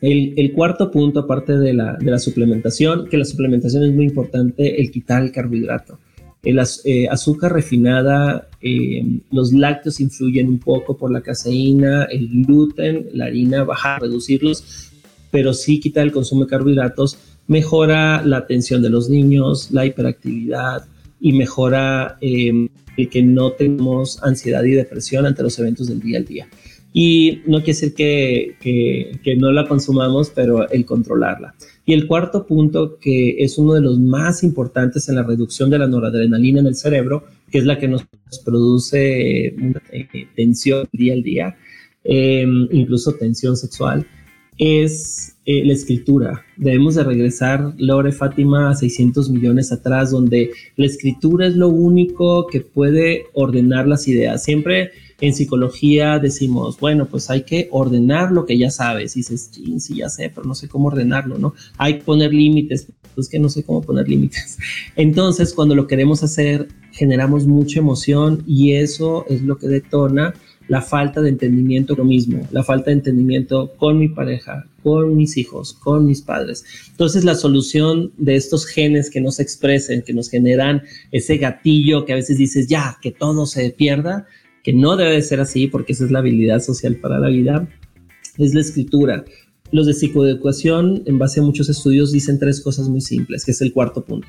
[0.00, 4.80] el, cuarto punto, aparte de la, de la, suplementación, que la suplementación es muy importante,
[4.80, 5.98] el quitar el carbohidrato.
[6.42, 13.08] El eh, azúcar refinada, eh, los lácteos influyen un poco por la caseína, el gluten,
[13.12, 14.90] la harina, bajar, reducirlos,
[15.30, 17.18] pero sí quitar el consumo de carbohidratos
[17.50, 20.86] mejora la atención de los niños, la hiperactividad
[21.20, 22.16] y mejora
[23.08, 26.48] que no tengamos ansiedad y depresión ante los eventos del día al día.
[26.92, 28.56] Y no quiere decir que,
[29.22, 31.54] que, no la consumamos, pero el controlarla.
[31.86, 35.78] Y el cuarto punto, que es uno de los más importantes en la reducción de
[35.78, 38.06] la noradrenalina en el cerebro, que es la que nos
[38.44, 41.56] produce eh, tensión día al día,
[42.02, 44.06] eh, incluso tensión sexual,
[44.58, 46.44] es eh, la escritura.
[46.58, 52.46] Debemos de regresar, Lore Fátima, a 600 millones atrás, donde la escritura es lo único
[52.46, 54.44] que puede ordenar las ideas.
[54.44, 54.90] Siempre
[55.22, 59.16] En psicología decimos, bueno, pues hay que ordenar lo que ya sabes.
[59.16, 61.54] Y dices, sí, ya sé, pero no sé cómo ordenarlo, ¿no?
[61.76, 64.58] Hay que poner límites, pues que no sé cómo poner límites.
[64.96, 70.34] Entonces, cuando lo queremos hacer, generamos mucha emoción y eso es lo que detona
[70.70, 75.36] la falta de entendimiento con mismo, la falta de entendimiento con mi pareja, con mis
[75.36, 76.64] hijos, con mis padres.
[76.92, 82.04] Entonces la solución de estos genes que no se expresen, que nos generan ese gatillo
[82.04, 84.28] que a veces dices, ya, que todo se pierda,
[84.62, 87.68] que no debe ser así porque esa es la habilidad social para la vida,
[88.38, 89.24] es la escritura.
[89.72, 93.60] Los de psicoeducación, en base a muchos estudios, dicen tres cosas muy simples, que es
[93.60, 94.28] el cuarto punto.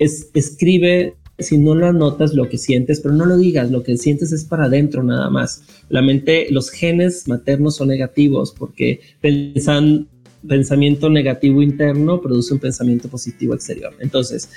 [0.00, 3.96] Es, escribe si no lo anotas lo que sientes, pero no lo digas, lo que
[3.96, 5.62] sientes es para adentro nada más.
[5.88, 10.08] La mente, los genes maternos son negativos porque pensan,
[10.46, 13.94] pensamiento negativo interno produce un pensamiento positivo exterior.
[14.00, 14.48] Entonces,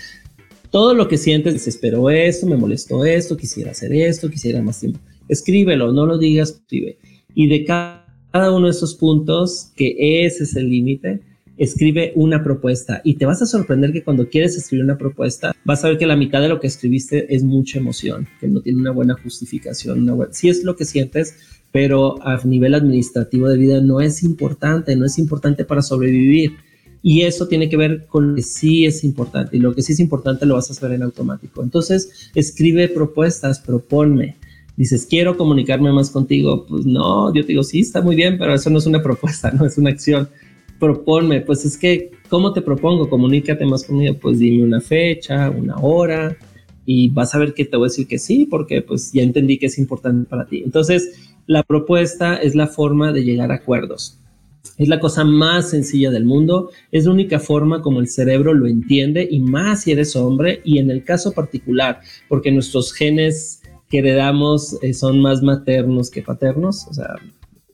[0.72, 5.00] todo lo que sientes, desesperó esto, me molestó esto, quisiera hacer esto, quisiera más tiempo.
[5.28, 6.98] Escríbelo, no lo digas, escribe.
[7.36, 11.22] Y de cada uno de esos puntos, que ese es el límite,
[11.64, 15.86] escribe una propuesta y te vas a sorprender que cuando quieres escribir una propuesta vas
[15.86, 18.80] a ver que la mitad de lo que escribiste es mucha emoción, que no tiene
[18.80, 21.36] una buena justificación, una sí es lo que sientes,
[21.72, 26.54] pero a nivel administrativo de vida no es importante, no es importante para sobrevivir.
[27.04, 29.94] Y eso tiene que ver con lo que sí es importante y lo que sí
[29.94, 31.64] es importante lo vas a hacer en automático.
[31.64, 34.36] Entonces, escribe propuestas, proponme.
[34.78, 36.66] Dices, quiero comunicarme más contigo.
[36.68, 39.52] Pues no, yo te digo, sí, está muy bien, pero eso no es una propuesta,
[39.60, 40.30] no es una acción
[40.82, 43.08] proponme, pues es que, ¿cómo te propongo?
[43.08, 46.36] Comunícate más conmigo, pues dime una fecha, una hora,
[46.88, 49.60] y vas a ver que te voy a decir que sí, porque pues ya entendí
[49.60, 50.64] que es importante para ti.
[50.66, 51.14] Entonces,
[51.46, 54.18] la propuesta es la forma de llegar a acuerdos.
[54.80, 58.66] Es la cosa más sencilla del mundo, es la única forma como el cerebro lo
[58.66, 64.00] entiende y más si eres hombre y en el caso particular, porque nuestros genes que
[64.00, 67.18] heredamos eh, son más maternos que paternos, o sea,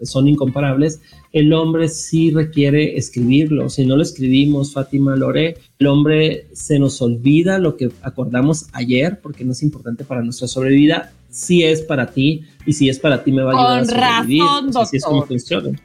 [0.03, 1.01] son incomparables,
[1.33, 3.69] el hombre sí requiere escribirlo.
[3.69, 9.19] Si no lo escribimos, Fátima Lore, el hombre se nos olvida lo que acordamos ayer
[9.21, 11.11] porque no es importante para nuestra sobrevida.
[11.29, 14.43] Si es para ti y si es para ti me va a ayudar a sobrevivir.
[14.43, 15.79] Razón, así es como funciona.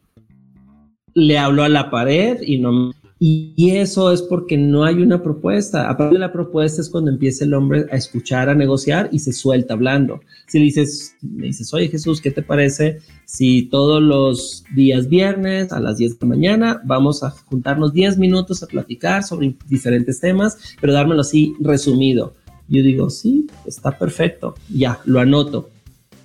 [1.14, 2.92] Le hablo a la pared y no
[3.22, 5.90] y, eso es porque no hay una propuesta.
[5.90, 9.34] Aparte de la propuesta es cuando empieza el hombre a escuchar, a negociar y se
[9.34, 10.20] suelta hablando.
[10.48, 15.70] Si le dices, me dices, oye Jesús, ¿qué te parece si todos los días viernes
[15.70, 20.18] a las 10 de la mañana vamos a juntarnos 10 minutos a platicar sobre diferentes
[20.18, 22.32] temas, pero dármelo así resumido?
[22.68, 25.68] Yo digo, sí, está perfecto, ya, lo anoto.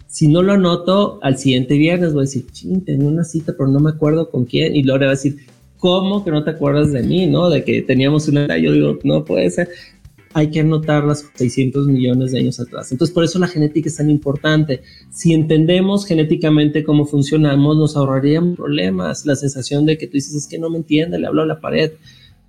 [0.07, 3.67] Si no lo anoto, al siguiente viernes voy a decir, ching, tengo una cita, pero
[3.67, 4.73] no me acuerdo con quién.
[4.73, 5.39] Y Lore va a decir,
[5.85, 7.47] ¿cómo que no te acuerdas de mí, no?
[7.47, 8.57] De que teníamos una...
[8.57, 9.69] Yo digo, no puede ser.
[10.33, 12.91] Hay que anotar las 600 millones de años atrás.
[12.91, 14.81] Entonces, por eso la genética es tan importante.
[15.11, 19.27] Si entendemos genéticamente cómo funcionamos, nos ahorraríamos problemas.
[19.27, 21.59] La sensación de que tú dices, es que no me entiende, le hablo a la
[21.59, 21.91] pared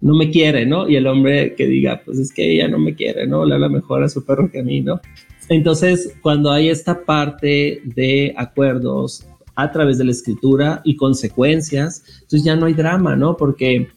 [0.01, 0.89] no me quiere, ¿no?
[0.89, 3.47] Y el hombre que diga, pues es que ella no me quiere, ¿no?
[3.47, 5.01] Le habla mejor a su perro que a mí, ¿no?
[5.49, 12.45] Entonces, cuando hay esta parte de acuerdos, a través de la escritura y consecuencias, entonces
[12.45, 13.37] ya no hay drama, ¿no?
[13.37, 13.89] Porque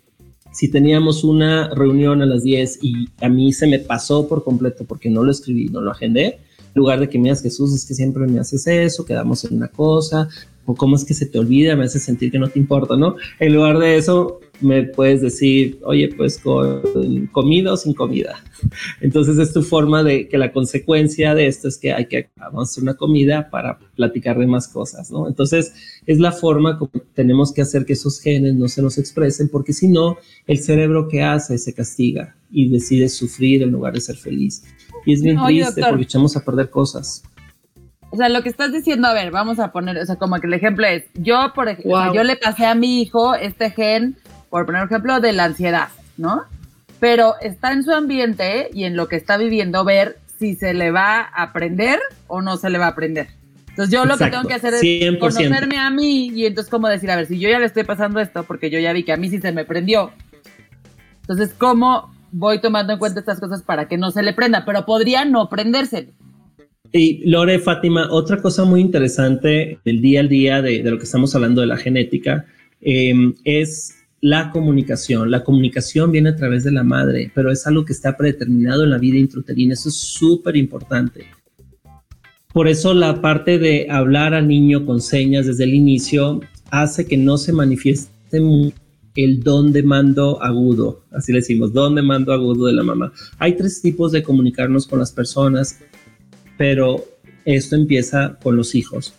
[0.52, 4.86] si teníamos una reunión a las 10 y a mí se me pasó por completo
[4.86, 7.86] porque no lo escribí, no lo agendé, en lugar de que me digas Jesús, es
[7.86, 10.30] que siempre me haces eso, quedamos en una cosa,
[10.70, 13.16] o cómo es que se te olvida, me hace sentir que no te importa, ¿no?
[13.40, 18.44] En lugar de eso, me puedes decir, oye, pues con comida o sin comida.
[19.02, 22.84] Entonces es tu forma de que la consecuencia de esto es que hay que hacer
[22.84, 25.28] una comida para platicar de más cosas, ¿no?
[25.28, 25.74] Entonces
[26.06, 29.74] es la forma como tenemos que hacer que esos genes no se nos expresen, porque
[29.74, 34.18] si no, el cerebro que hace se castiga y decide sufrir en lugar de ser
[34.18, 34.64] feliz.
[35.04, 37.24] Y es bien triste porque echamos a perder cosas.
[38.12, 40.48] O sea, lo que estás diciendo, a ver, vamos a poner, o sea, como que
[40.48, 44.18] el ejemplo es, yo, por ejemplo, yo le pasé a mi hijo este gen
[44.50, 46.44] por poner ejemplo, de la ansiedad, ¿no?
[47.00, 50.92] Pero está en su ambiente y en lo que está viviendo ver si se le
[50.92, 53.28] va a aprender o no se le va a aprender.
[53.70, 57.10] Entonces yo lo que tengo que hacer es conocerme a mí y entonces como decir,
[57.12, 59.18] a ver, si yo ya le estoy pasando esto, porque yo ya vi que a
[59.18, 60.12] mí sí se me prendió.
[61.22, 64.66] Entonces, ¿cómo voy tomando en cuenta estas cosas para que no se le prenda?
[64.66, 66.10] Pero podría no prenderse.
[66.92, 71.36] Y Lore, Fátima, otra cosa muy interesante del día al día de, lo que estamos
[71.36, 72.46] hablando de la genética
[72.82, 75.30] em, es la comunicación.
[75.30, 78.90] La comunicación viene a través de la madre, pero es algo que está predeterminado en
[78.90, 79.74] la vida intrauterina.
[79.74, 81.26] Eso es súper importante.
[82.52, 87.18] Por eso la parte de hablar al niño con señas desde el inicio hace que
[87.18, 88.12] no se manifieste
[89.16, 93.12] el don de mando agudo, así le decimos, don de mando agudo de la mamá.
[93.38, 95.80] Hay tres tipos de comunicarnos con las personas,
[96.60, 97.06] pero
[97.46, 99.14] esto empieza con los hijos.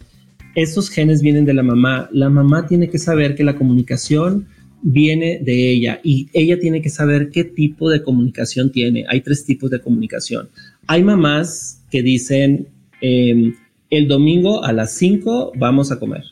[0.54, 2.10] Estos genes vienen de la mamá.
[2.12, 4.46] La mamá tiene que saber que la comunicación
[4.82, 9.06] viene de ella y ella tiene que saber qué tipo de comunicación tiene.
[9.08, 10.50] Hay tres tipos de comunicación.
[10.86, 12.68] Hay mamás que dicen,
[13.00, 13.54] em,
[13.88, 16.24] el domingo a las 5 vamos a comer.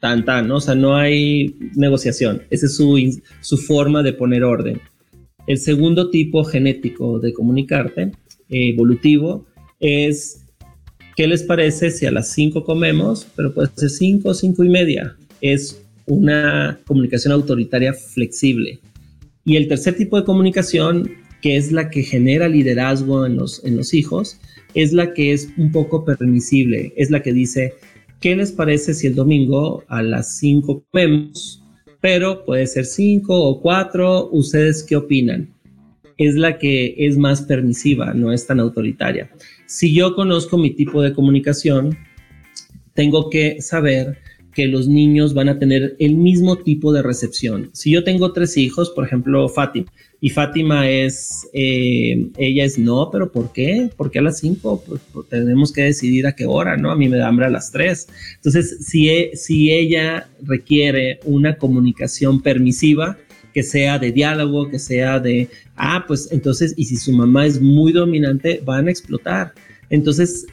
[0.00, 0.56] Tan, tan, ¿no?
[0.56, 2.40] O sea, no hay negociación.
[2.48, 4.80] Esa es su, su forma de poner orden.
[5.46, 8.12] El segundo tipo genético de comunicarte,
[8.48, 9.46] evolutivo,
[9.80, 10.37] es
[11.18, 13.26] ¿qué les parece si a las 5 comemos?
[13.34, 15.16] Pero puede ser 5 o 5 y media.
[15.40, 18.78] Es una comunicación autoritaria flexible.
[19.44, 21.10] Y el tercer tipo de comunicación,
[21.42, 24.38] que es la que genera liderazgo en los, en los hijos,
[24.74, 27.74] es la que es un poco permisible, es la que dice,
[28.20, 31.64] ¿qué les parece si el domingo a las 5 comemos?
[32.00, 35.52] Pero puede ser 5 o 4, ¿ustedes qué opinan?
[36.18, 39.30] Es la que es más permisiva, no es tan autoritaria.
[39.66, 41.96] Si yo conozco mi tipo de comunicación,
[42.92, 44.18] tengo que saber
[44.52, 47.70] que los niños van a tener el mismo tipo de recepción.
[47.72, 49.86] Si yo tengo tres hijos, por ejemplo, Fátima,
[50.20, 53.88] y Fátima es, eh, ella es no, pero ¿por qué?
[53.96, 54.82] ¿Por qué a las cinco?
[54.84, 56.90] Pues, pues, tenemos que decidir a qué hora, ¿no?
[56.90, 58.08] A mí me da hambre a las tres.
[58.34, 63.16] Entonces, si, e, si ella requiere una comunicación permisiva,
[63.58, 67.60] que sea de diálogo, que sea de, ah, pues entonces, y si su mamá es
[67.60, 69.52] muy dominante, van a explotar.
[69.90, 70.46] Entonces,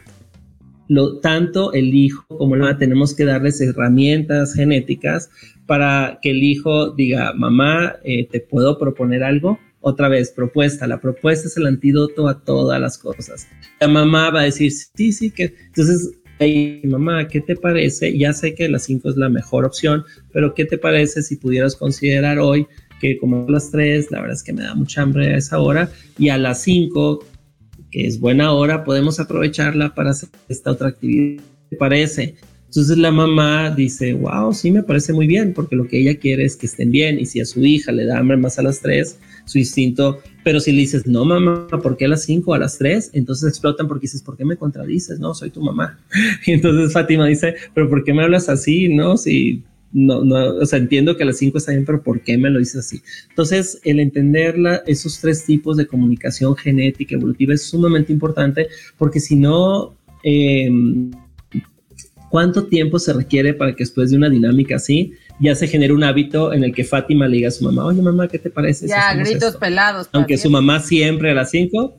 [0.88, 5.30] lo, tanto el hijo como la mamá tenemos que darles herramientas genéticas
[5.68, 9.60] para que el hijo diga, mamá, eh, ¿te puedo proponer algo?
[9.82, 10.88] Otra vez, propuesta.
[10.88, 13.48] La propuesta es el antídoto a todas las cosas.
[13.82, 15.54] La mamá va a decir, sí, sí, que...
[15.68, 18.18] Entonces, hey, mamá, ¿qué te parece?
[18.18, 20.04] Ya sé que las 5 es la mejor opción,
[20.34, 22.66] pero ¿qué te parece si pudieras considerar hoy
[23.00, 25.60] que como a las 3, la verdad es que me da mucha hambre a esa
[25.60, 27.26] hora, y a las 5
[27.92, 31.42] que es buena hora, podemos aprovecharla para hacer esta otra actividad.
[31.70, 32.36] ¿Te parece?
[32.66, 36.44] Entonces la mamá dice, wow, sí me parece muy bien, porque lo que ella quiere
[36.44, 37.18] es que estén bien.
[37.18, 40.60] Y si a su hija le da hambre más a las 3, su instinto, pero
[40.60, 43.12] si le dices, no mamá, ¿por qué a las 5 a las 3?
[43.14, 45.20] Entonces explotan porque dices, ¿por qué me contradices?
[45.22, 45.98] No, soy tu mamá.
[46.46, 48.90] Y entonces Fátima dice, pero ¿por qué me hablas así?
[48.90, 49.64] No, si
[49.96, 52.50] no, no, o sea, entiendo que a las 5 está bien, pero ¿por qué me
[52.50, 53.02] lo dices así?
[53.30, 54.56] Entonces, el entender
[54.88, 58.68] esos tres tipos de comunicación genética evolutiva es sumamente importante
[58.98, 61.12] porque si no, em,
[62.30, 66.04] ¿cuánto tiempo se requiere para que después de una dinámica así ya se genere un
[66.04, 68.90] hábito en el que Fátima le diga a su mamá, oye mamá, ¿qué te parece?
[68.90, 70.10] Ya, gritos pelados.
[70.12, 71.98] Aunque su mamá siempre a las 5,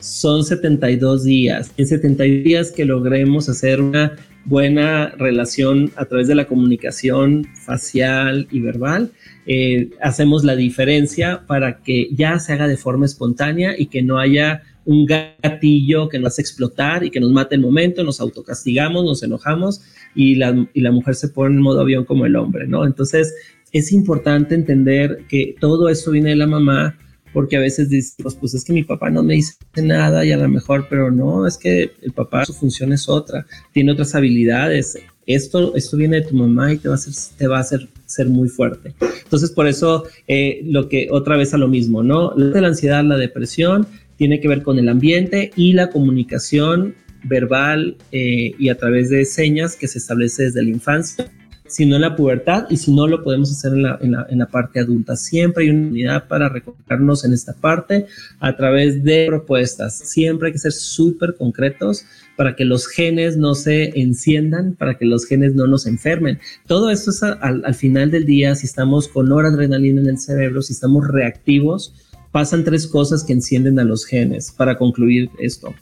[0.00, 1.72] son 72 días.
[1.76, 8.46] En 72 días que logremos hacer una buena relación a través de la comunicación facial
[8.52, 9.10] y verbal,
[9.46, 14.18] eh, hacemos la diferencia para que ya se haga de forma espontánea y que no
[14.18, 19.04] haya un gatillo que nos hace explotar y que nos mate el momento, nos autocastigamos,
[19.04, 19.82] nos enojamos
[20.14, 22.86] y la, y la mujer se pone en modo avión como el hombre, ¿no?
[22.86, 23.34] Entonces
[23.72, 26.96] es importante entender que todo eso viene de la mamá,
[27.32, 30.36] porque a veces decimos, pues es que mi papá no me dice nada y a
[30.36, 34.98] lo mejor, pero no, es que el papá su función es otra, tiene otras habilidades.
[35.26, 37.88] Esto, esto viene de tu mamá y te va a hacer, te va a hacer
[38.06, 38.94] ser muy fuerte.
[39.24, 42.32] Entonces, por eso, eh, lo que otra vez a lo mismo, ¿no?
[42.34, 48.52] La ansiedad, la depresión, tiene que ver con el ambiente y la comunicación verbal eh,
[48.58, 51.30] y a través de señas que se establece desde la infancia
[51.68, 53.98] sino en la pubertad y si no lo podemos hacer en la,
[54.28, 55.16] en la, parte adulta.
[55.16, 58.06] Siempre hay una unidad para recogernos en esta parte
[58.40, 59.98] a través de propuestas.
[59.98, 62.04] Siempre hay que ser súper concretos
[62.36, 66.38] para que los genes no se enciendan, para que los genes no nos enfermen.
[66.66, 70.62] Todo esto es al, al final del día, si estamos con noradrenalina en el cerebro,
[70.62, 71.94] si estamos reactivos,
[72.32, 75.74] pasan tres cosas que encienden a los genes para concluir esto.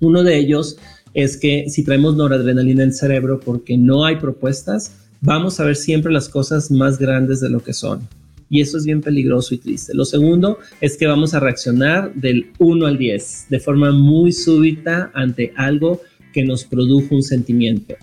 [0.00, 0.76] Uno de ellos
[1.14, 4.92] es que si traemos noradrenalina en el cerebro porque no hay propuestas,
[5.24, 8.06] vamos a ver siempre las cosas más grandes de lo que son.
[8.50, 9.94] y eso es bien peligroso y triste.
[9.94, 15.10] Lo segundo es que vamos a reaccionar del 1 al 10 de forma muy súbita
[15.14, 16.02] ante algo
[16.32, 17.96] que nos produjo un sentimiento.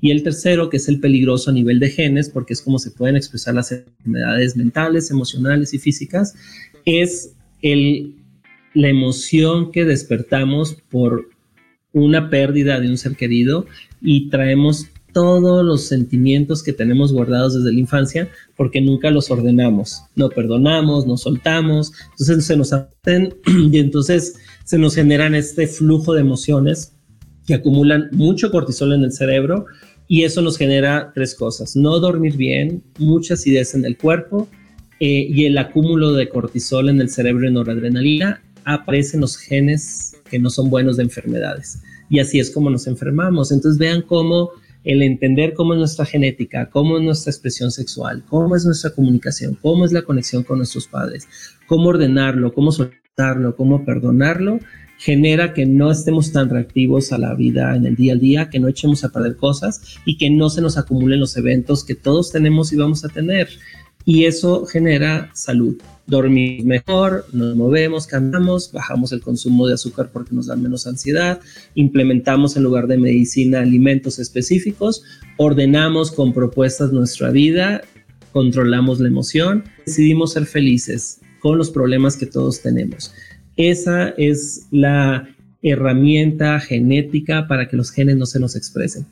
[0.00, 2.92] Y el tercero, que es el peligroso a nivel de genes, porque es como se
[2.92, 6.36] pueden expresar las enfermedades mentales, emocionales y físicas,
[6.84, 11.28] es la emoción que despertamos por
[11.92, 13.66] una pérdida de un ser querido
[14.00, 14.86] y traemos
[15.18, 21.08] todos los sentimientos que tenemos guardados desde la infancia porque nunca los ordenamos, no perdonamos,
[21.08, 23.34] no soltamos, entonces se nos hacen
[23.72, 26.92] y entonces se nos generan este flujo de emociones
[27.48, 29.66] que acumulan mucho cortisol en el cerebro
[30.06, 34.46] y eso nos genera tres cosas, no dormir bien, muchas ideas en el cuerpo
[35.00, 40.38] eh, y el acúmulo de cortisol en el cerebro y noradrenalina, aparecen los genes que
[40.38, 41.82] no son buenos de enfermedades.
[42.08, 43.50] Y así es como nos enfermamos.
[43.50, 44.50] Entonces vean cómo
[44.88, 49.58] el entender cómo es nuestra genética, cómo es nuestra expresión sexual, cómo es nuestra comunicación,
[49.60, 51.28] cómo es la conexión con nuestros padres,
[51.66, 54.60] cómo ordenarlo, cómo soltarlo, cómo perdonarlo,
[54.96, 58.60] genera que no estemos tan reactivos a la vida en el día a día, que
[58.60, 62.32] no echemos a perder cosas y que no se nos acumulen los eventos que todos
[62.32, 63.50] tenemos y vamos a tener.
[64.06, 65.76] Y eso genera salud
[66.08, 71.40] dormir mejor, nos movemos, cambiamos, bajamos el consumo de azúcar porque nos da menos ansiedad,
[71.74, 75.04] implementamos en lugar de medicina alimentos específicos,
[75.36, 77.82] ordenamos con propuestas nuestra vida,
[78.32, 83.12] controlamos la emoción, decidimos ser felices con los problemas que todos tenemos.
[83.56, 85.28] Esa es la
[85.62, 89.06] herramienta genética para que los genes no se nos expresen.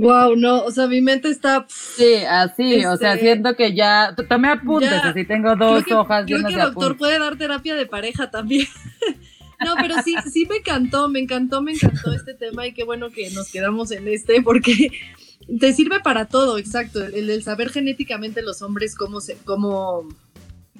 [0.00, 1.66] Wow, no, o sea, mi mente está.
[1.68, 4.14] Sí, así, o sea, este, siento que ya.
[4.28, 8.30] Tomé apuntes, así tengo dos hojas creo que el doctor puede dar terapia de pareja
[8.30, 8.66] también.
[9.64, 13.10] no, pero sí, sí me encantó, me encantó, me encantó este tema y qué bueno
[13.10, 14.90] que nos quedamos en este porque
[15.60, 17.04] te sirve para todo, exacto.
[17.04, 20.08] El, el saber genéticamente los hombres cómo se, cómo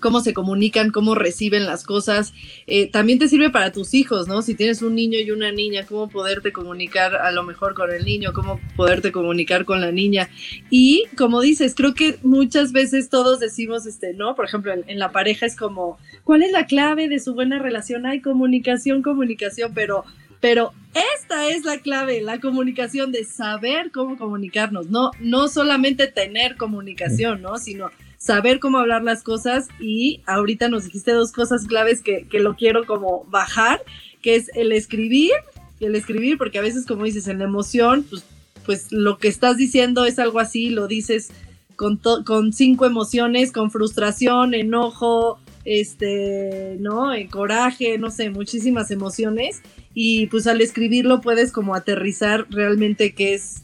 [0.00, 2.32] cómo se comunican, cómo reciben las cosas.
[2.66, 4.42] Eh, también te sirve para tus hijos, ¿no?
[4.42, 8.04] Si tienes un niño y una niña, cómo poderte comunicar a lo mejor con el
[8.04, 10.28] niño, cómo poderte comunicar con la niña.
[10.70, 14.34] Y como dices, creo que muchas veces todos decimos, este, ¿no?
[14.34, 18.06] Por ejemplo, en, la pareja es como, ¿cuál es la clave de su buena relación?
[18.06, 20.04] Hay comunicación, comunicación, pero
[20.40, 20.72] pero
[21.16, 27.42] esta es la clave, la comunicación de saber cómo comunicarnos, no, no solamente tener comunicación,
[27.42, 27.58] ¿no?
[27.58, 27.90] Sino
[28.28, 32.84] saber cómo hablar las cosas y ahorita nos dijiste dos cosas claves que, lo quiero
[32.84, 33.80] como bajar,
[34.20, 35.32] que es el escribir,
[35.80, 38.24] el escribir, porque a veces como dices, en la emoción, pues,
[38.66, 41.30] pues lo que estás diciendo es algo así, lo dices
[41.74, 47.14] con, con cinco emociones, con frustración, enojo, este, ¿no?
[47.14, 49.62] En coraje, no sé, muchísimas emociones.
[49.94, 53.62] Y pues al escribirlo puedes como aterrizar realmente qué es,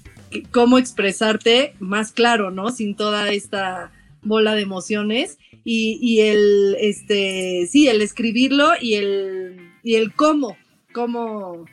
[0.53, 2.71] cómo expresarte más claro, ¿no?
[2.71, 3.93] Sin toda esta
[4.25, 10.57] bola de emociones y, y, el, este, sí, el escribirlo y el, y el cómo,
[10.93, 11.67] cómo,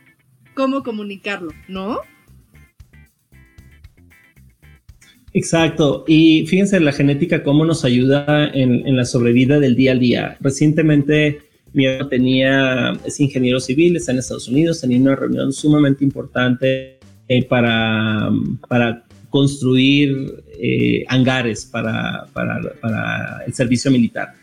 [0.54, 1.99] cómo comunicarlo, ¿no?
[5.34, 6.04] Exacto.
[6.08, 10.38] Y fíjense la genética, cómo nos ayuda en, la sobrevida del día a día.
[10.41, 11.39] Recientemente
[11.74, 16.99] mi hermano tenía, es ingeniero civil, está en Estados Unidos, tenía una reunión sumamente importante
[17.30, 18.30] eh, para,
[18.68, 24.34] para construir eh, hangares para, para, el servicio militar.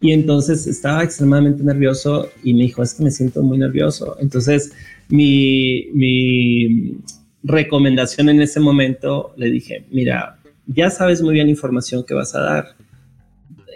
[0.00, 4.16] Y entonces estaba extremadamente nervioso y me dijo, es que me siento muy nervioso.
[4.20, 4.72] Entonces
[5.08, 6.96] mi, mi
[7.44, 12.34] recomendación en ese momento le dije, mira, ya sabes muy bien la información que vas
[12.34, 12.76] a dar.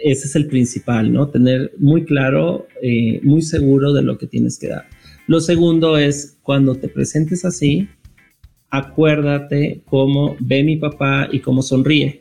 [0.03, 1.29] Ese es el principal, ¿no?
[1.29, 4.85] Tener muy claro, eh, muy seguro de lo que tienes que dar.
[5.27, 7.87] Lo segundo es, cuando te presentes así,
[8.73, 12.19] acuérdate cómo ve mi papá y cómo sonríe.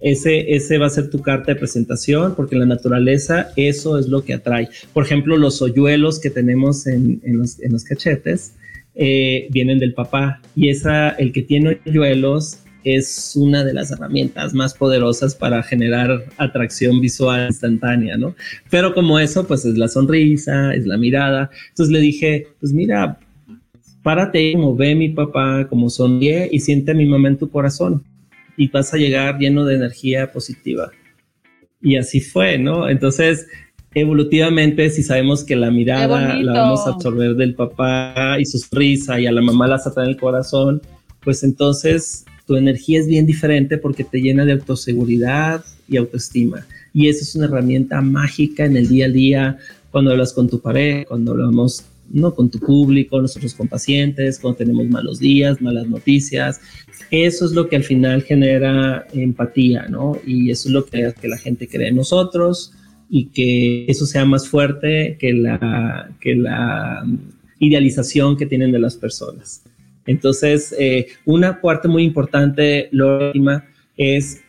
[0.00, 4.24] Ese, ese va a ser tu carta de presentación, porque la naturaleza eso es lo
[4.24, 4.68] que atrae.
[4.92, 8.56] Por ejemplo, los hoyuelos que tenemos en, los, cachetes
[8.96, 14.52] eh, vienen del papá y esa, el que tiene hoyuelos es una de las herramientas
[14.52, 18.34] más poderosas para generar atracción visual instantánea, ¿no?
[18.68, 21.50] Pero como eso, pues es la sonrisa, es la mirada.
[21.68, 23.20] Entonces le dije, pues mira,
[24.02, 28.04] párate como ve mi papá, como sonríe y siente a mi mamá en tu corazón
[28.56, 30.90] y vas a llegar lleno de energía positiva.
[31.80, 32.88] Y así fue, ¿no?
[32.88, 33.46] Entonces,
[33.94, 39.20] evolutivamente, si sabemos que la mirada la vamos a absorber del papá y su risa
[39.20, 40.80] y a la mamá la sata en el corazón,
[41.20, 46.66] pues entonces tu energía es bien diferente porque te llena de autoseguridad y autoestima.
[46.92, 49.58] Y esa es una herramienta mágica en el día a día,
[49.90, 52.34] cuando hablas con tu pareja, cuando hablamos ¿no?
[52.34, 56.60] Con tu público, nosotros con pacientes, cuando tenemos malos días, malas noticias.
[57.10, 60.18] Eso es lo que al final genera empatía, ¿no?
[60.26, 62.72] Y eso es lo que que la gente cree en nosotros
[63.14, 67.04] y que eso sea más fuerte que la, que la
[67.58, 69.62] idealización que tienen de las personas.
[70.06, 74.40] Entonces, eh, una parte muy importante, la última, es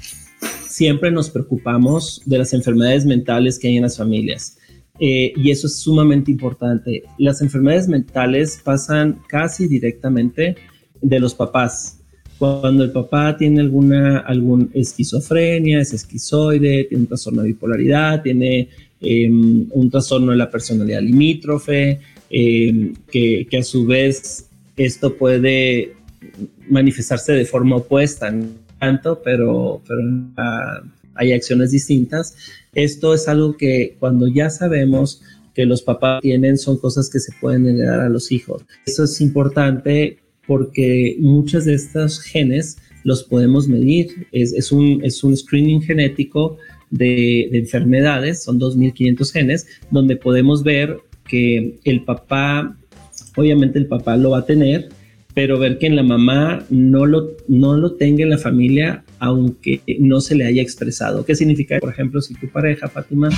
[0.67, 4.57] siempre nos preocupamos de las enfermedades mentales que hay en las familias.
[4.99, 7.03] Eh, y eso es sumamente importante.
[7.17, 10.55] Las enfermedades mentales pasan casi directamente
[11.01, 11.99] de los papás.
[12.37, 14.25] Cuando el papá tiene alguna
[14.73, 18.69] esquizofrenia, es esquizoide, tiene un trastorno de bipolaridad, tiene
[19.01, 25.93] em, un trastorno de la personalidad limítrofe, em, que, a su vez esto puede
[26.69, 28.47] manifestarse de forma opuesta, no
[28.79, 30.01] tanto, pero, pero
[31.15, 32.35] hay acciones distintas.
[32.73, 35.21] Esto es algo que cuando ya sabemos
[35.53, 38.63] que los papás tienen son cosas que se pueden heredar a los hijos.
[38.85, 44.27] Eso es importante porque muchos de estos genes los podemos medir.
[44.31, 46.57] Es, un, es un screening genético
[46.89, 50.97] de enfermedades, son 2.500 genes, donde podemos ver
[51.27, 52.77] que el papá,
[53.35, 54.89] obviamente el papá lo va a tener,
[55.33, 59.81] pero ver que en la mamá no lo, no lo tenga en la familia, aunque
[59.99, 61.25] no se le haya expresado.
[61.25, 61.79] ¿Qué significa?
[61.79, 63.29] Por ejemplo, si tu pareja, Fátima,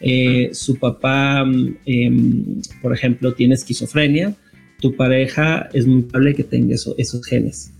[0.00, 1.44] eh, su papá,
[1.84, 4.34] em, por ejemplo, tiene esquizofrenia,
[4.80, 7.72] tu pareja es muy probable que tenga esos genes.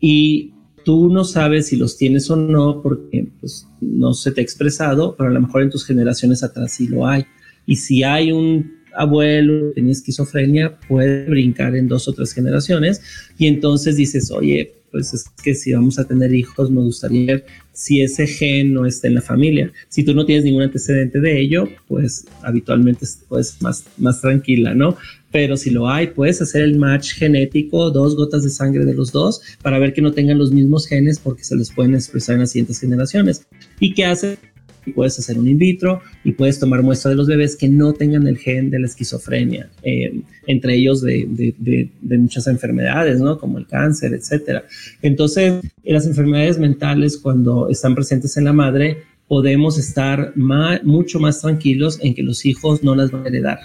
[0.00, 0.52] Y
[0.84, 5.16] tú no sabes si los tienes o no porque pues, no se te ha expresado,
[5.16, 7.24] pero a lo mejor en tus generaciones atrás sí lo hay.
[7.66, 13.02] Y si hay un abuelo tenía esquizofrenia, puede brincar en dos o tres generaciones
[13.38, 17.46] y entonces dices, oye, pues es que si vamos a tener hijos, me gustaría ver
[17.72, 19.72] si ese gen no está en la familia.
[19.88, 24.96] Si tú no tienes ningún antecedente de ello, pues habitualmente puedes más, más tranquila, ¿no?
[25.32, 29.10] Pero si lo hay, puedes hacer el match genético, dos gotas de sangre de los
[29.10, 32.42] dos, para ver que no tengan los mismos genes porque se les pueden expresar en
[32.42, 33.44] las siguientes generaciones.
[33.80, 34.38] ¿Y qué hace?
[34.86, 37.92] Y puedes hacer un in vitro y puedes tomar muestra de los bebés que no
[37.92, 43.38] tengan el gen de la esquizofrenia, eh, entre ellos de, de, muchas enfermedades, ¿no?
[43.38, 44.64] Como el cáncer, etcétera.
[45.02, 51.98] Entonces, las enfermedades mentales, cuando están presentes en la madre, podemos estar mucho más tranquilos
[52.02, 53.58] en que los hijos no las van a heredar.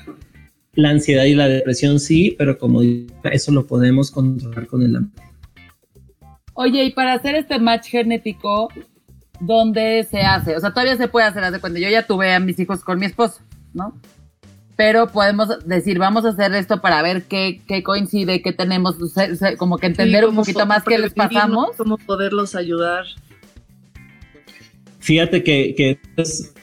[0.73, 5.09] La ansiedad y la depresión sí, pero como eso lo podemos controlar con el amor.
[6.53, 8.69] Oye, y para hacer este match genético,
[9.39, 10.55] dónde se hace.
[10.55, 12.99] O sea, todavía se puede hacer, hace cuando yo ya tuve a mis hijos con
[12.99, 13.41] mi esposo,
[13.73, 13.93] ¿no?
[14.75, 18.95] Pero podemos decir, vamos a hacer esto para ver qué, qué coincide, qué tenemos,
[19.57, 21.71] como que entender un poquito más qué les pasamos.
[21.77, 23.03] Cómo poderlos ayudar.
[24.99, 25.99] Fíjate que, que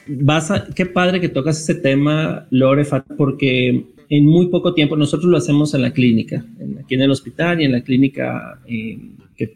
[0.07, 2.87] vas a, qué padre que tocas ese tema, Lore,
[3.19, 6.45] porque en muy poco tiempo, nosotros lo hacemos en la clínica,
[6.83, 8.99] aquí en el hospital y en la clínica eh,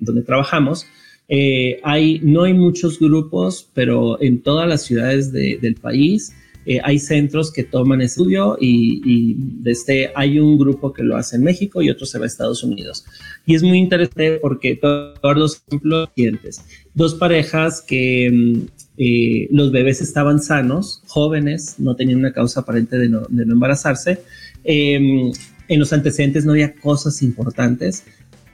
[0.01, 0.87] donde trabajamos,
[1.33, 6.33] eh, hay, no hay muchos grupos, pero en todas las ciudades del país
[6.66, 11.45] eh, hay centros que toman estudio y, desde, hay un grupo que lo hace en
[11.45, 13.07] México y otro se va a Estados Unidos.
[13.47, 16.64] Y es muy interesante porque todos los ejemplos siguientes,
[16.95, 18.66] dos parejas que mm,
[18.99, 23.55] eh, los bebés estaban sanos, jóvenes, no tenían una causa aparente de no, de no
[23.55, 24.20] embarazarse,
[24.64, 25.31] em,
[25.68, 28.05] en los antecedentes no había cosas importantes,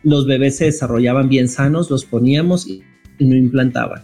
[0.06, 2.82] los bebés se desarrollaban bien sanos, los poníamos y,
[3.18, 4.02] no implantaban.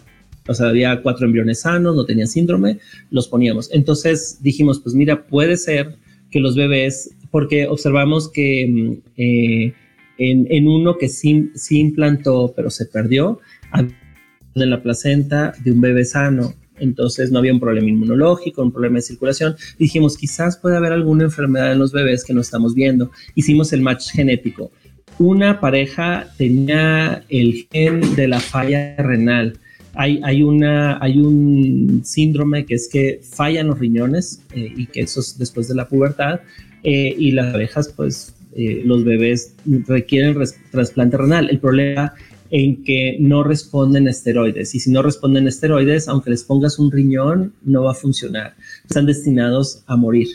[0.49, 2.79] O sea, había cuatro embriones sanos, no tenían síndrome,
[3.09, 3.69] los poníamos.
[3.71, 5.95] Entonces dijimos, pues mira, puede ser
[6.29, 9.73] que los bebés, porque observamos que mm, eh,
[10.17, 13.39] en, uno que sí, sí, implantó, pero se perdió,
[13.73, 16.53] en la placenta de un bebé sano.
[16.79, 19.55] Entonces no había un problema inmunológico, un problema de circulación.
[19.79, 23.09] Dijimos, quizás puede haber alguna enfermedad en los bebés que no estamos viendo.
[23.35, 24.71] Hicimos el match genético
[25.19, 29.57] una pareja tenía el gen de la falla renal.
[29.95, 35.01] Hay, hay, una, hay un síndrome que es que fallan los riñones eh, y que
[35.01, 36.39] eso es después de la pubertad
[36.83, 39.55] eh, y las parejas, pues eh, los bebés
[39.87, 40.35] requieren
[40.71, 41.49] trasplante renal.
[41.49, 42.13] El problema
[42.49, 46.77] en que no responden a esteroides y si no responden a esteroides, aunque les pongas
[46.77, 48.55] un riñón, no va a funcionar.
[48.87, 50.27] Están destinados a morir.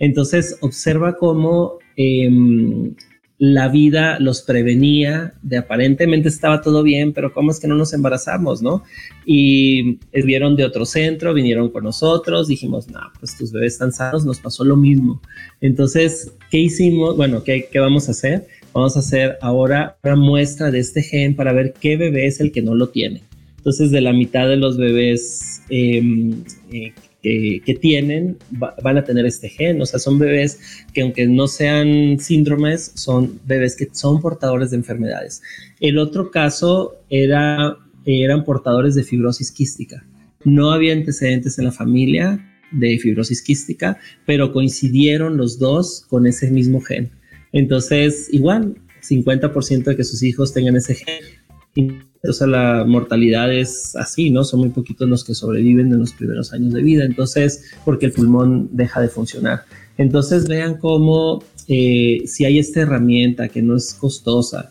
[0.00, 2.94] Entonces, observa cómo em,
[3.42, 7.94] la vida los prevenía, de aparentemente estaba todo bien, pero ¿cómo es que no nos
[7.94, 8.82] embarazamos, no?
[9.24, 14.26] Y vieron de otro centro, vinieron con nosotros, dijimos, no, pues tus bebés están sanos,
[14.26, 15.22] nos pasó lo mismo.
[15.62, 17.16] Entonces, ¿qué hicimos?
[17.16, 18.46] Bueno, ¿qué, qué vamos a hacer?
[18.74, 22.52] Vamos a hacer ahora una muestra de este gen para ver qué bebé es el
[22.52, 23.22] que no lo tiene.
[23.56, 29.48] Entonces, de la mitad de los bebés em, eh, que, tienen van a tener este
[29.48, 29.80] gen.
[29.80, 30.58] O sea, son bebés
[30.92, 35.42] que aunque no sean síndromes, son bebés que son portadores de enfermedades.
[35.80, 40.04] El otro caso era, eran portadores de fibrosis quística.
[40.44, 46.50] No había antecedentes en la familia de fibrosis quística, pero coincidieron los dos con ese
[46.50, 47.10] mismo gen.
[47.52, 53.96] Entonces, igual, 50% de que sus hijos tengan ese gen o sea, la mortalidad es
[53.96, 54.44] así, ¿no?
[54.44, 58.12] Son muy poquitos los que sobreviven en los primeros años de vida, entonces, porque el
[58.12, 59.64] pulmón deja de funcionar.
[59.96, 64.70] Entonces, vean cómo eh, si hay esta herramienta que no es costosa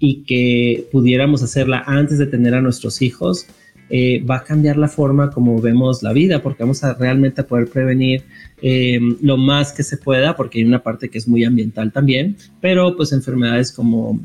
[0.00, 3.46] y que pudiéramos hacerla antes de tener a nuestros hijos,
[3.90, 7.68] eh, va a cambiar la forma como vemos la vida, porque vamos a realmente poder
[7.68, 8.22] prevenir
[8.60, 12.36] eh, lo más que se pueda, porque hay una parte que es muy ambiental también,
[12.60, 14.20] pero pues enfermedades como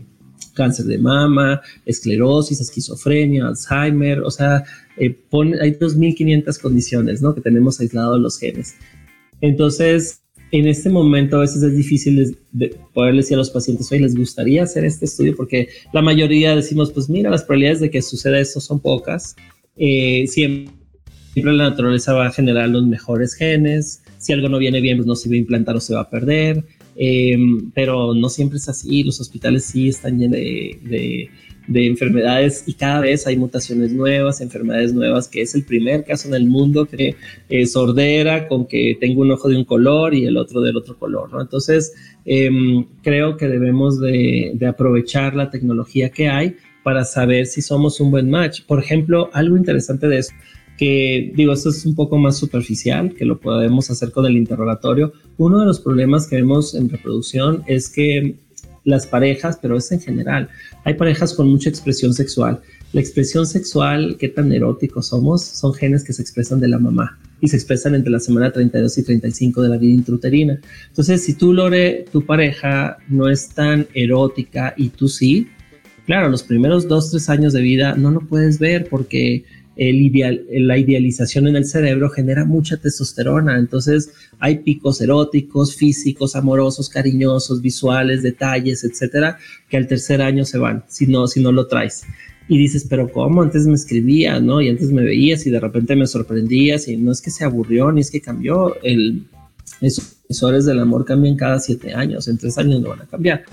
[0.53, 4.63] cáncer de mama, esclerosis, esquizofrenia, Alzheimer, o sea,
[4.97, 5.15] eh,
[5.61, 7.33] hay 2.500 condiciones, ¿no?
[7.33, 8.75] Que tenemos aislados los genes.
[9.41, 10.21] Entonces,
[10.53, 14.15] en este momento a veces es difícil de, poder decir a los pacientes, oye, ¿les
[14.15, 15.35] gustaría hacer este estudio?
[15.35, 19.35] Porque la mayoría decimos, pues mira, las probabilidades de que suceda esto son pocas.
[19.75, 20.71] Eh, siempre,
[21.33, 24.03] siempre la naturaleza va a generar los mejores genes.
[24.19, 26.09] Si algo no viene bien, pues no se va a implantar o se va a
[26.11, 26.63] perder.
[26.95, 27.37] Eh,
[27.73, 31.29] pero no siempre es así, los hospitales sí están llenos de,
[31.73, 36.35] enfermedades y cada vez hay mutaciones nuevas, enfermedades nuevas, que es el primer caso en
[36.35, 37.15] el mundo que
[37.47, 40.97] es sordera con que tengo un ojo de un color y el otro del otro
[40.99, 41.41] color, ¿no?
[41.41, 41.93] Entonces,
[42.25, 48.01] em, creo que debemos de, de aprovechar la tecnología que hay para saber si somos
[48.01, 48.63] un buen match.
[48.67, 50.35] Por ejemplo, algo interesante de esto
[50.83, 55.13] que digo, esto es un poco más superficial, que lo podemos hacer con el interrogatorio.
[55.37, 58.35] Uno de los problemas que vemos en reproducción es que
[58.83, 60.49] las parejas, pero es en general,
[60.83, 62.59] hay parejas con mucha expresión sexual.
[62.91, 67.17] La expresión sexual, qué tan eróticos somos, son genes que se expresan de la mamá
[67.39, 70.59] y se expresan entre la semana 32 y 35 de la vida intrauterina.
[70.89, 75.47] Entonces, si tú, Lore, tu pareja no es tan erótica y tú sí,
[76.05, 81.47] claro, los primeros dos, tres años de vida no lo puedes ver porque la idealización
[81.47, 88.83] en el cerebro genera mucha testosterona, entonces hay picos eróticos, físicos, amorosos, cariñosos, visuales, detalles,
[88.83, 89.37] etcétera,
[89.69, 92.03] que al tercer año se van, si no, si no lo traes.
[92.47, 93.41] Y dices, pero ¿cómo?
[93.41, 94.61] Antes me escribías, ¿no?
[94.61, 97.91] Y antes me veías y de repente me sorprendías y no es que se aburrió
[97.91, 98.75] ni es que cambió.
[98.83, 99.25] El,
[99.79, 103.43] esos sensores del amor cambian cada siete años, en tres años no van a cambiar.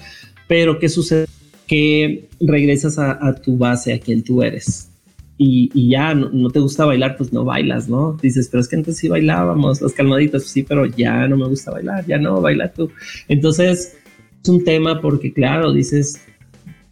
[0.49, 1.27] Pero ¿qué sucede?
[1.69, 4.90] Que regresas a tu base, a quien tú eres
[5.43, 8.13] y, ya no, te gusta bailar, pues no bailas, ¿no?
[8.21, 11.71] Dices, pero es que antes sí bailábamos, las calmaditas, sí, pero ya no me gusta
[11.71, 12.91] bailar, ya no, baila tú.
[13.27, 13.97] Entonces,
[14.43, 16.21] es un tema porque, claro, dices,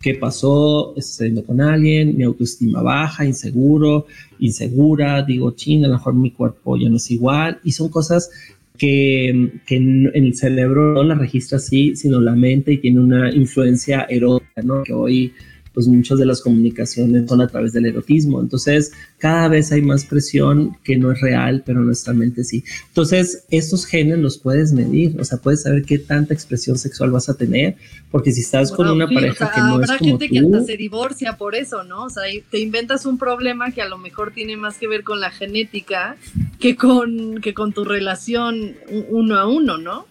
[0.00, 0.94] ¿qué pasó?
[0.96, 4.06] Estoy saliendo con alguien, mi autoestima baja, inseguro,
[4.38, 8.30] insegura, digo, ching, a lo mejor mi cuerpo ya no es igual, y son cosas
[8.78, 13.30] que, que en, el cerebro no las registra así, sino la mente y tiene una
[13.30, 14.84] influencia erótica, ¿no?
[14.84, 15.34] Que hoy
[15.78, 18.40] pues muchas de las comunicaciones son a través del erotismo.
[18.40, 22.64] Entonces, cada vez hay más presión que no es real, pero nuestra mente sí.
[22.88, 27.28] Entonces, estos genes los puedes medir, o sea, puedes saber qué tanta expresión sexual vas
[27.28, 27.76] a tener,
[28.10, 31.36] porque si estás con una pareja que no es como gente que hasta se divorcia
[31.36, 32.06] por eso, ¿no?
[32.06, 35.20] O sea, te inventas un problema que a lo mejor tiene más que ver con
[35.20, 36.16] la genética
[36.58, 38.74] que con, que con tu relación
[39.10, 40.06] uno a uno, ¿no?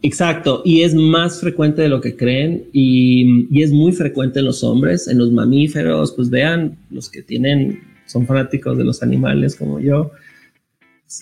[0.00, 4.62] Exacto, y es más frecuente de lo que creen y, es muy frecuente en los
[4.62, 9.80] hombres, en los mamíferos, pues vean, los que tienen, son fanáticos de los animales como
[9.80, 10.12] yo,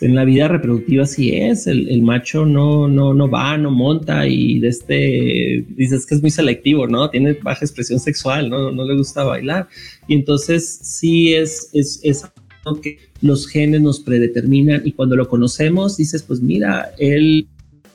[0.01, 4.59] en la vida reproductiva sí es, el, macho no, no, no va, no monta y
[4.59, 7.09] de este, dices que es muy selectivo, ¿no?
[7.09, 8.72] Tiene baja expresión sexual, ¿no?
[8.72, 9.68] No le gusta bailar.
[10.09, 12.24] Y entonces sí es, es, es
[12.64, 17.47] algo que los genes nos predeterminan y cuando lo conocemos dices, pues mira, él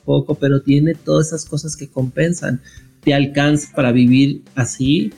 [0.04, 2.62] poco, pero tiene todas esas cosas que compensan.
[3.04, 5.12] ¿Te alcanza para vivir así?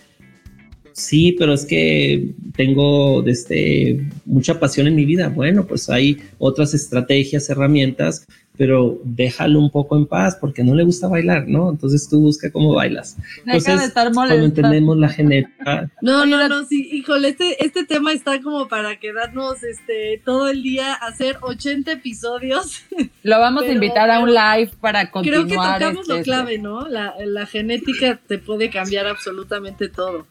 [0.94, 5.30] Sí, pero es que tengo desde mucha pasión en mi vida.
[5.30, 8.26] Bueno, pues hay otras estrategias, herramientas
[8.58, 11.72] pero déjalo un poco en paz porque no le gusta bailar, ¿no?
[11.72, 13.18] Entonces tú busca cómo bailas.
[13.46, 15.89] Deja de estar cuando entendemos la genética.
[16.02, 20.62] No, no, no, sí, híjole, este, este tema está como para quedarnos este todo el
[20.62, 22.84] día, hacer 80 episodios.
[23.24, 25.48] Lo vamos a invitar a un live para continuar.
[25.48, 26.88] Creo que tocamos lo este, clave, ¿no?
[26.88, 30.28] La, la genética te puede cambiar absolutamente todo.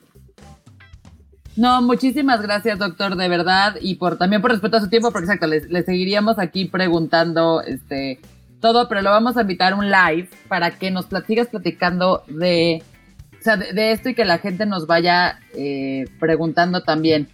[1.57, 5.27] No, muchísimas gracias, doctor, de verdad, y por también por respeto a su tiempo, porque
[5.27, 8.21] exacto, le, seguiríamos aquí preguntando este
[8.61, 12.83] todo, pero lo vamos a invitar a un live para que nos sigas platicando de,
[13.75, 17.29] de, esto y que la gente nos vaya eh, preguntando también.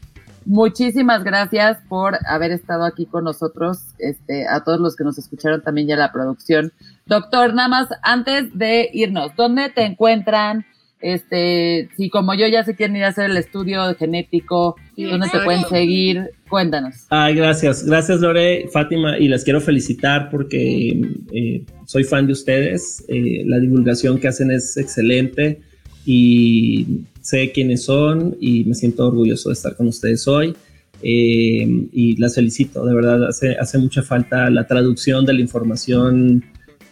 [0.47, 5.63] muchísimas gracias por haber estado aquí con nosotros, este, a todos los que nos escucharon
[5.63, 6.73] también ya la producción.
[7.07, 10.65] Doctor, nada más antes de irnos, ¿dónde te encuentran?
[11.01, 15.39] Este, si como yo ya se quieren ir a hacer el estudio genético, ¿dónde te
[15.41, 16.31] pueden seguir?
[16.49, 17.07] Cuéntanos.
[17.09, 21.01] Ay, gracias, gracias Lore, Fátima, y las quiero felicitar porque
[21.33, 23.05] eh, soy fan de ustedes.
[23.09, 25.61] Eh, la divulgación que hacen es excelente
[26.05, 30.57] y sé quiénes son y me siento orgulloso de estar con ustedes hoy.
[31.03, 36.45] Eh, y las felicito, de verdad, hace, hace mucha falta la traducción de la información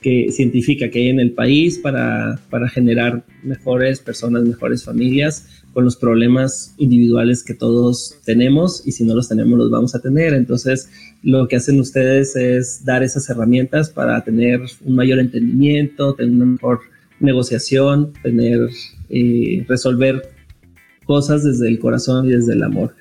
[0.06, 5.84] que, científica que hay en el país para, para generar mejores personas, mejores familias con
[5.84, 10.32] los problemas individuales que todos tenemos y si no los tenemos los vamos a tener.
[10.32, 10.88] Entonces,
[11.24, 16.52] lo que hacen ustedes es dar esas herramientas para tener un mayor entendimiento, tener una
[16.52, 16.82] mejor
[17.18, 18.60] negociación, tener,
[19.10, 20.22] eh, resolver
[21.04, 22.94] cosas desde el corazón y desde el amor.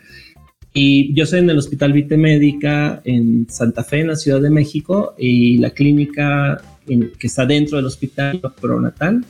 [0.78, 4.50] Y yo soy en el Hospital Vite Médica en Santa Fe, en la Ciudad de
[4.50, 9.24] México, y la clínica que está dentro del hospital Pronatal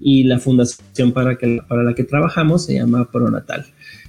[0.00, 1.36] y la fundación para,
[1.84, 3.66] la que trabajamos se llama Pronatal.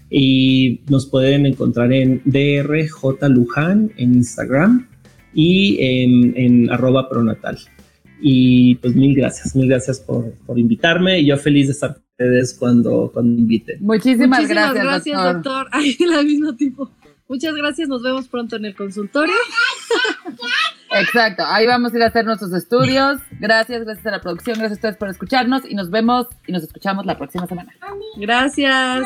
[0.09, 4.87] Y nos pueden encontrar en DRJ Luján en Instagram
[5.33, 7.57] y en, arroba pronatal.
[8.21, 12.53] Y pues mil gracias, mil gracias por, por invitarme y yo feliz de estar ustedes
[12.53, 13.77] cuando, cuando inviten.
[13.81, 15.67] Muchísimas, Muchísimas gracias, gracias, doctor.
[15.71, 16.91] Ay, al mismo tiempo.
[17.29, 19.35] Muchas gracias, nos vemos pronto en el consultorio.
[20.91, 23.21] Exacto, ahí vamos a ir a hacer nuestros estudios.
[23.39, 26.63] Gracias, gracias a la producción, gracias a ustedes por escucharnos y nos vemos y nos
[26.63, 27.71] escuchamos la próxima semana.
[28.17, 29.05] Gracias.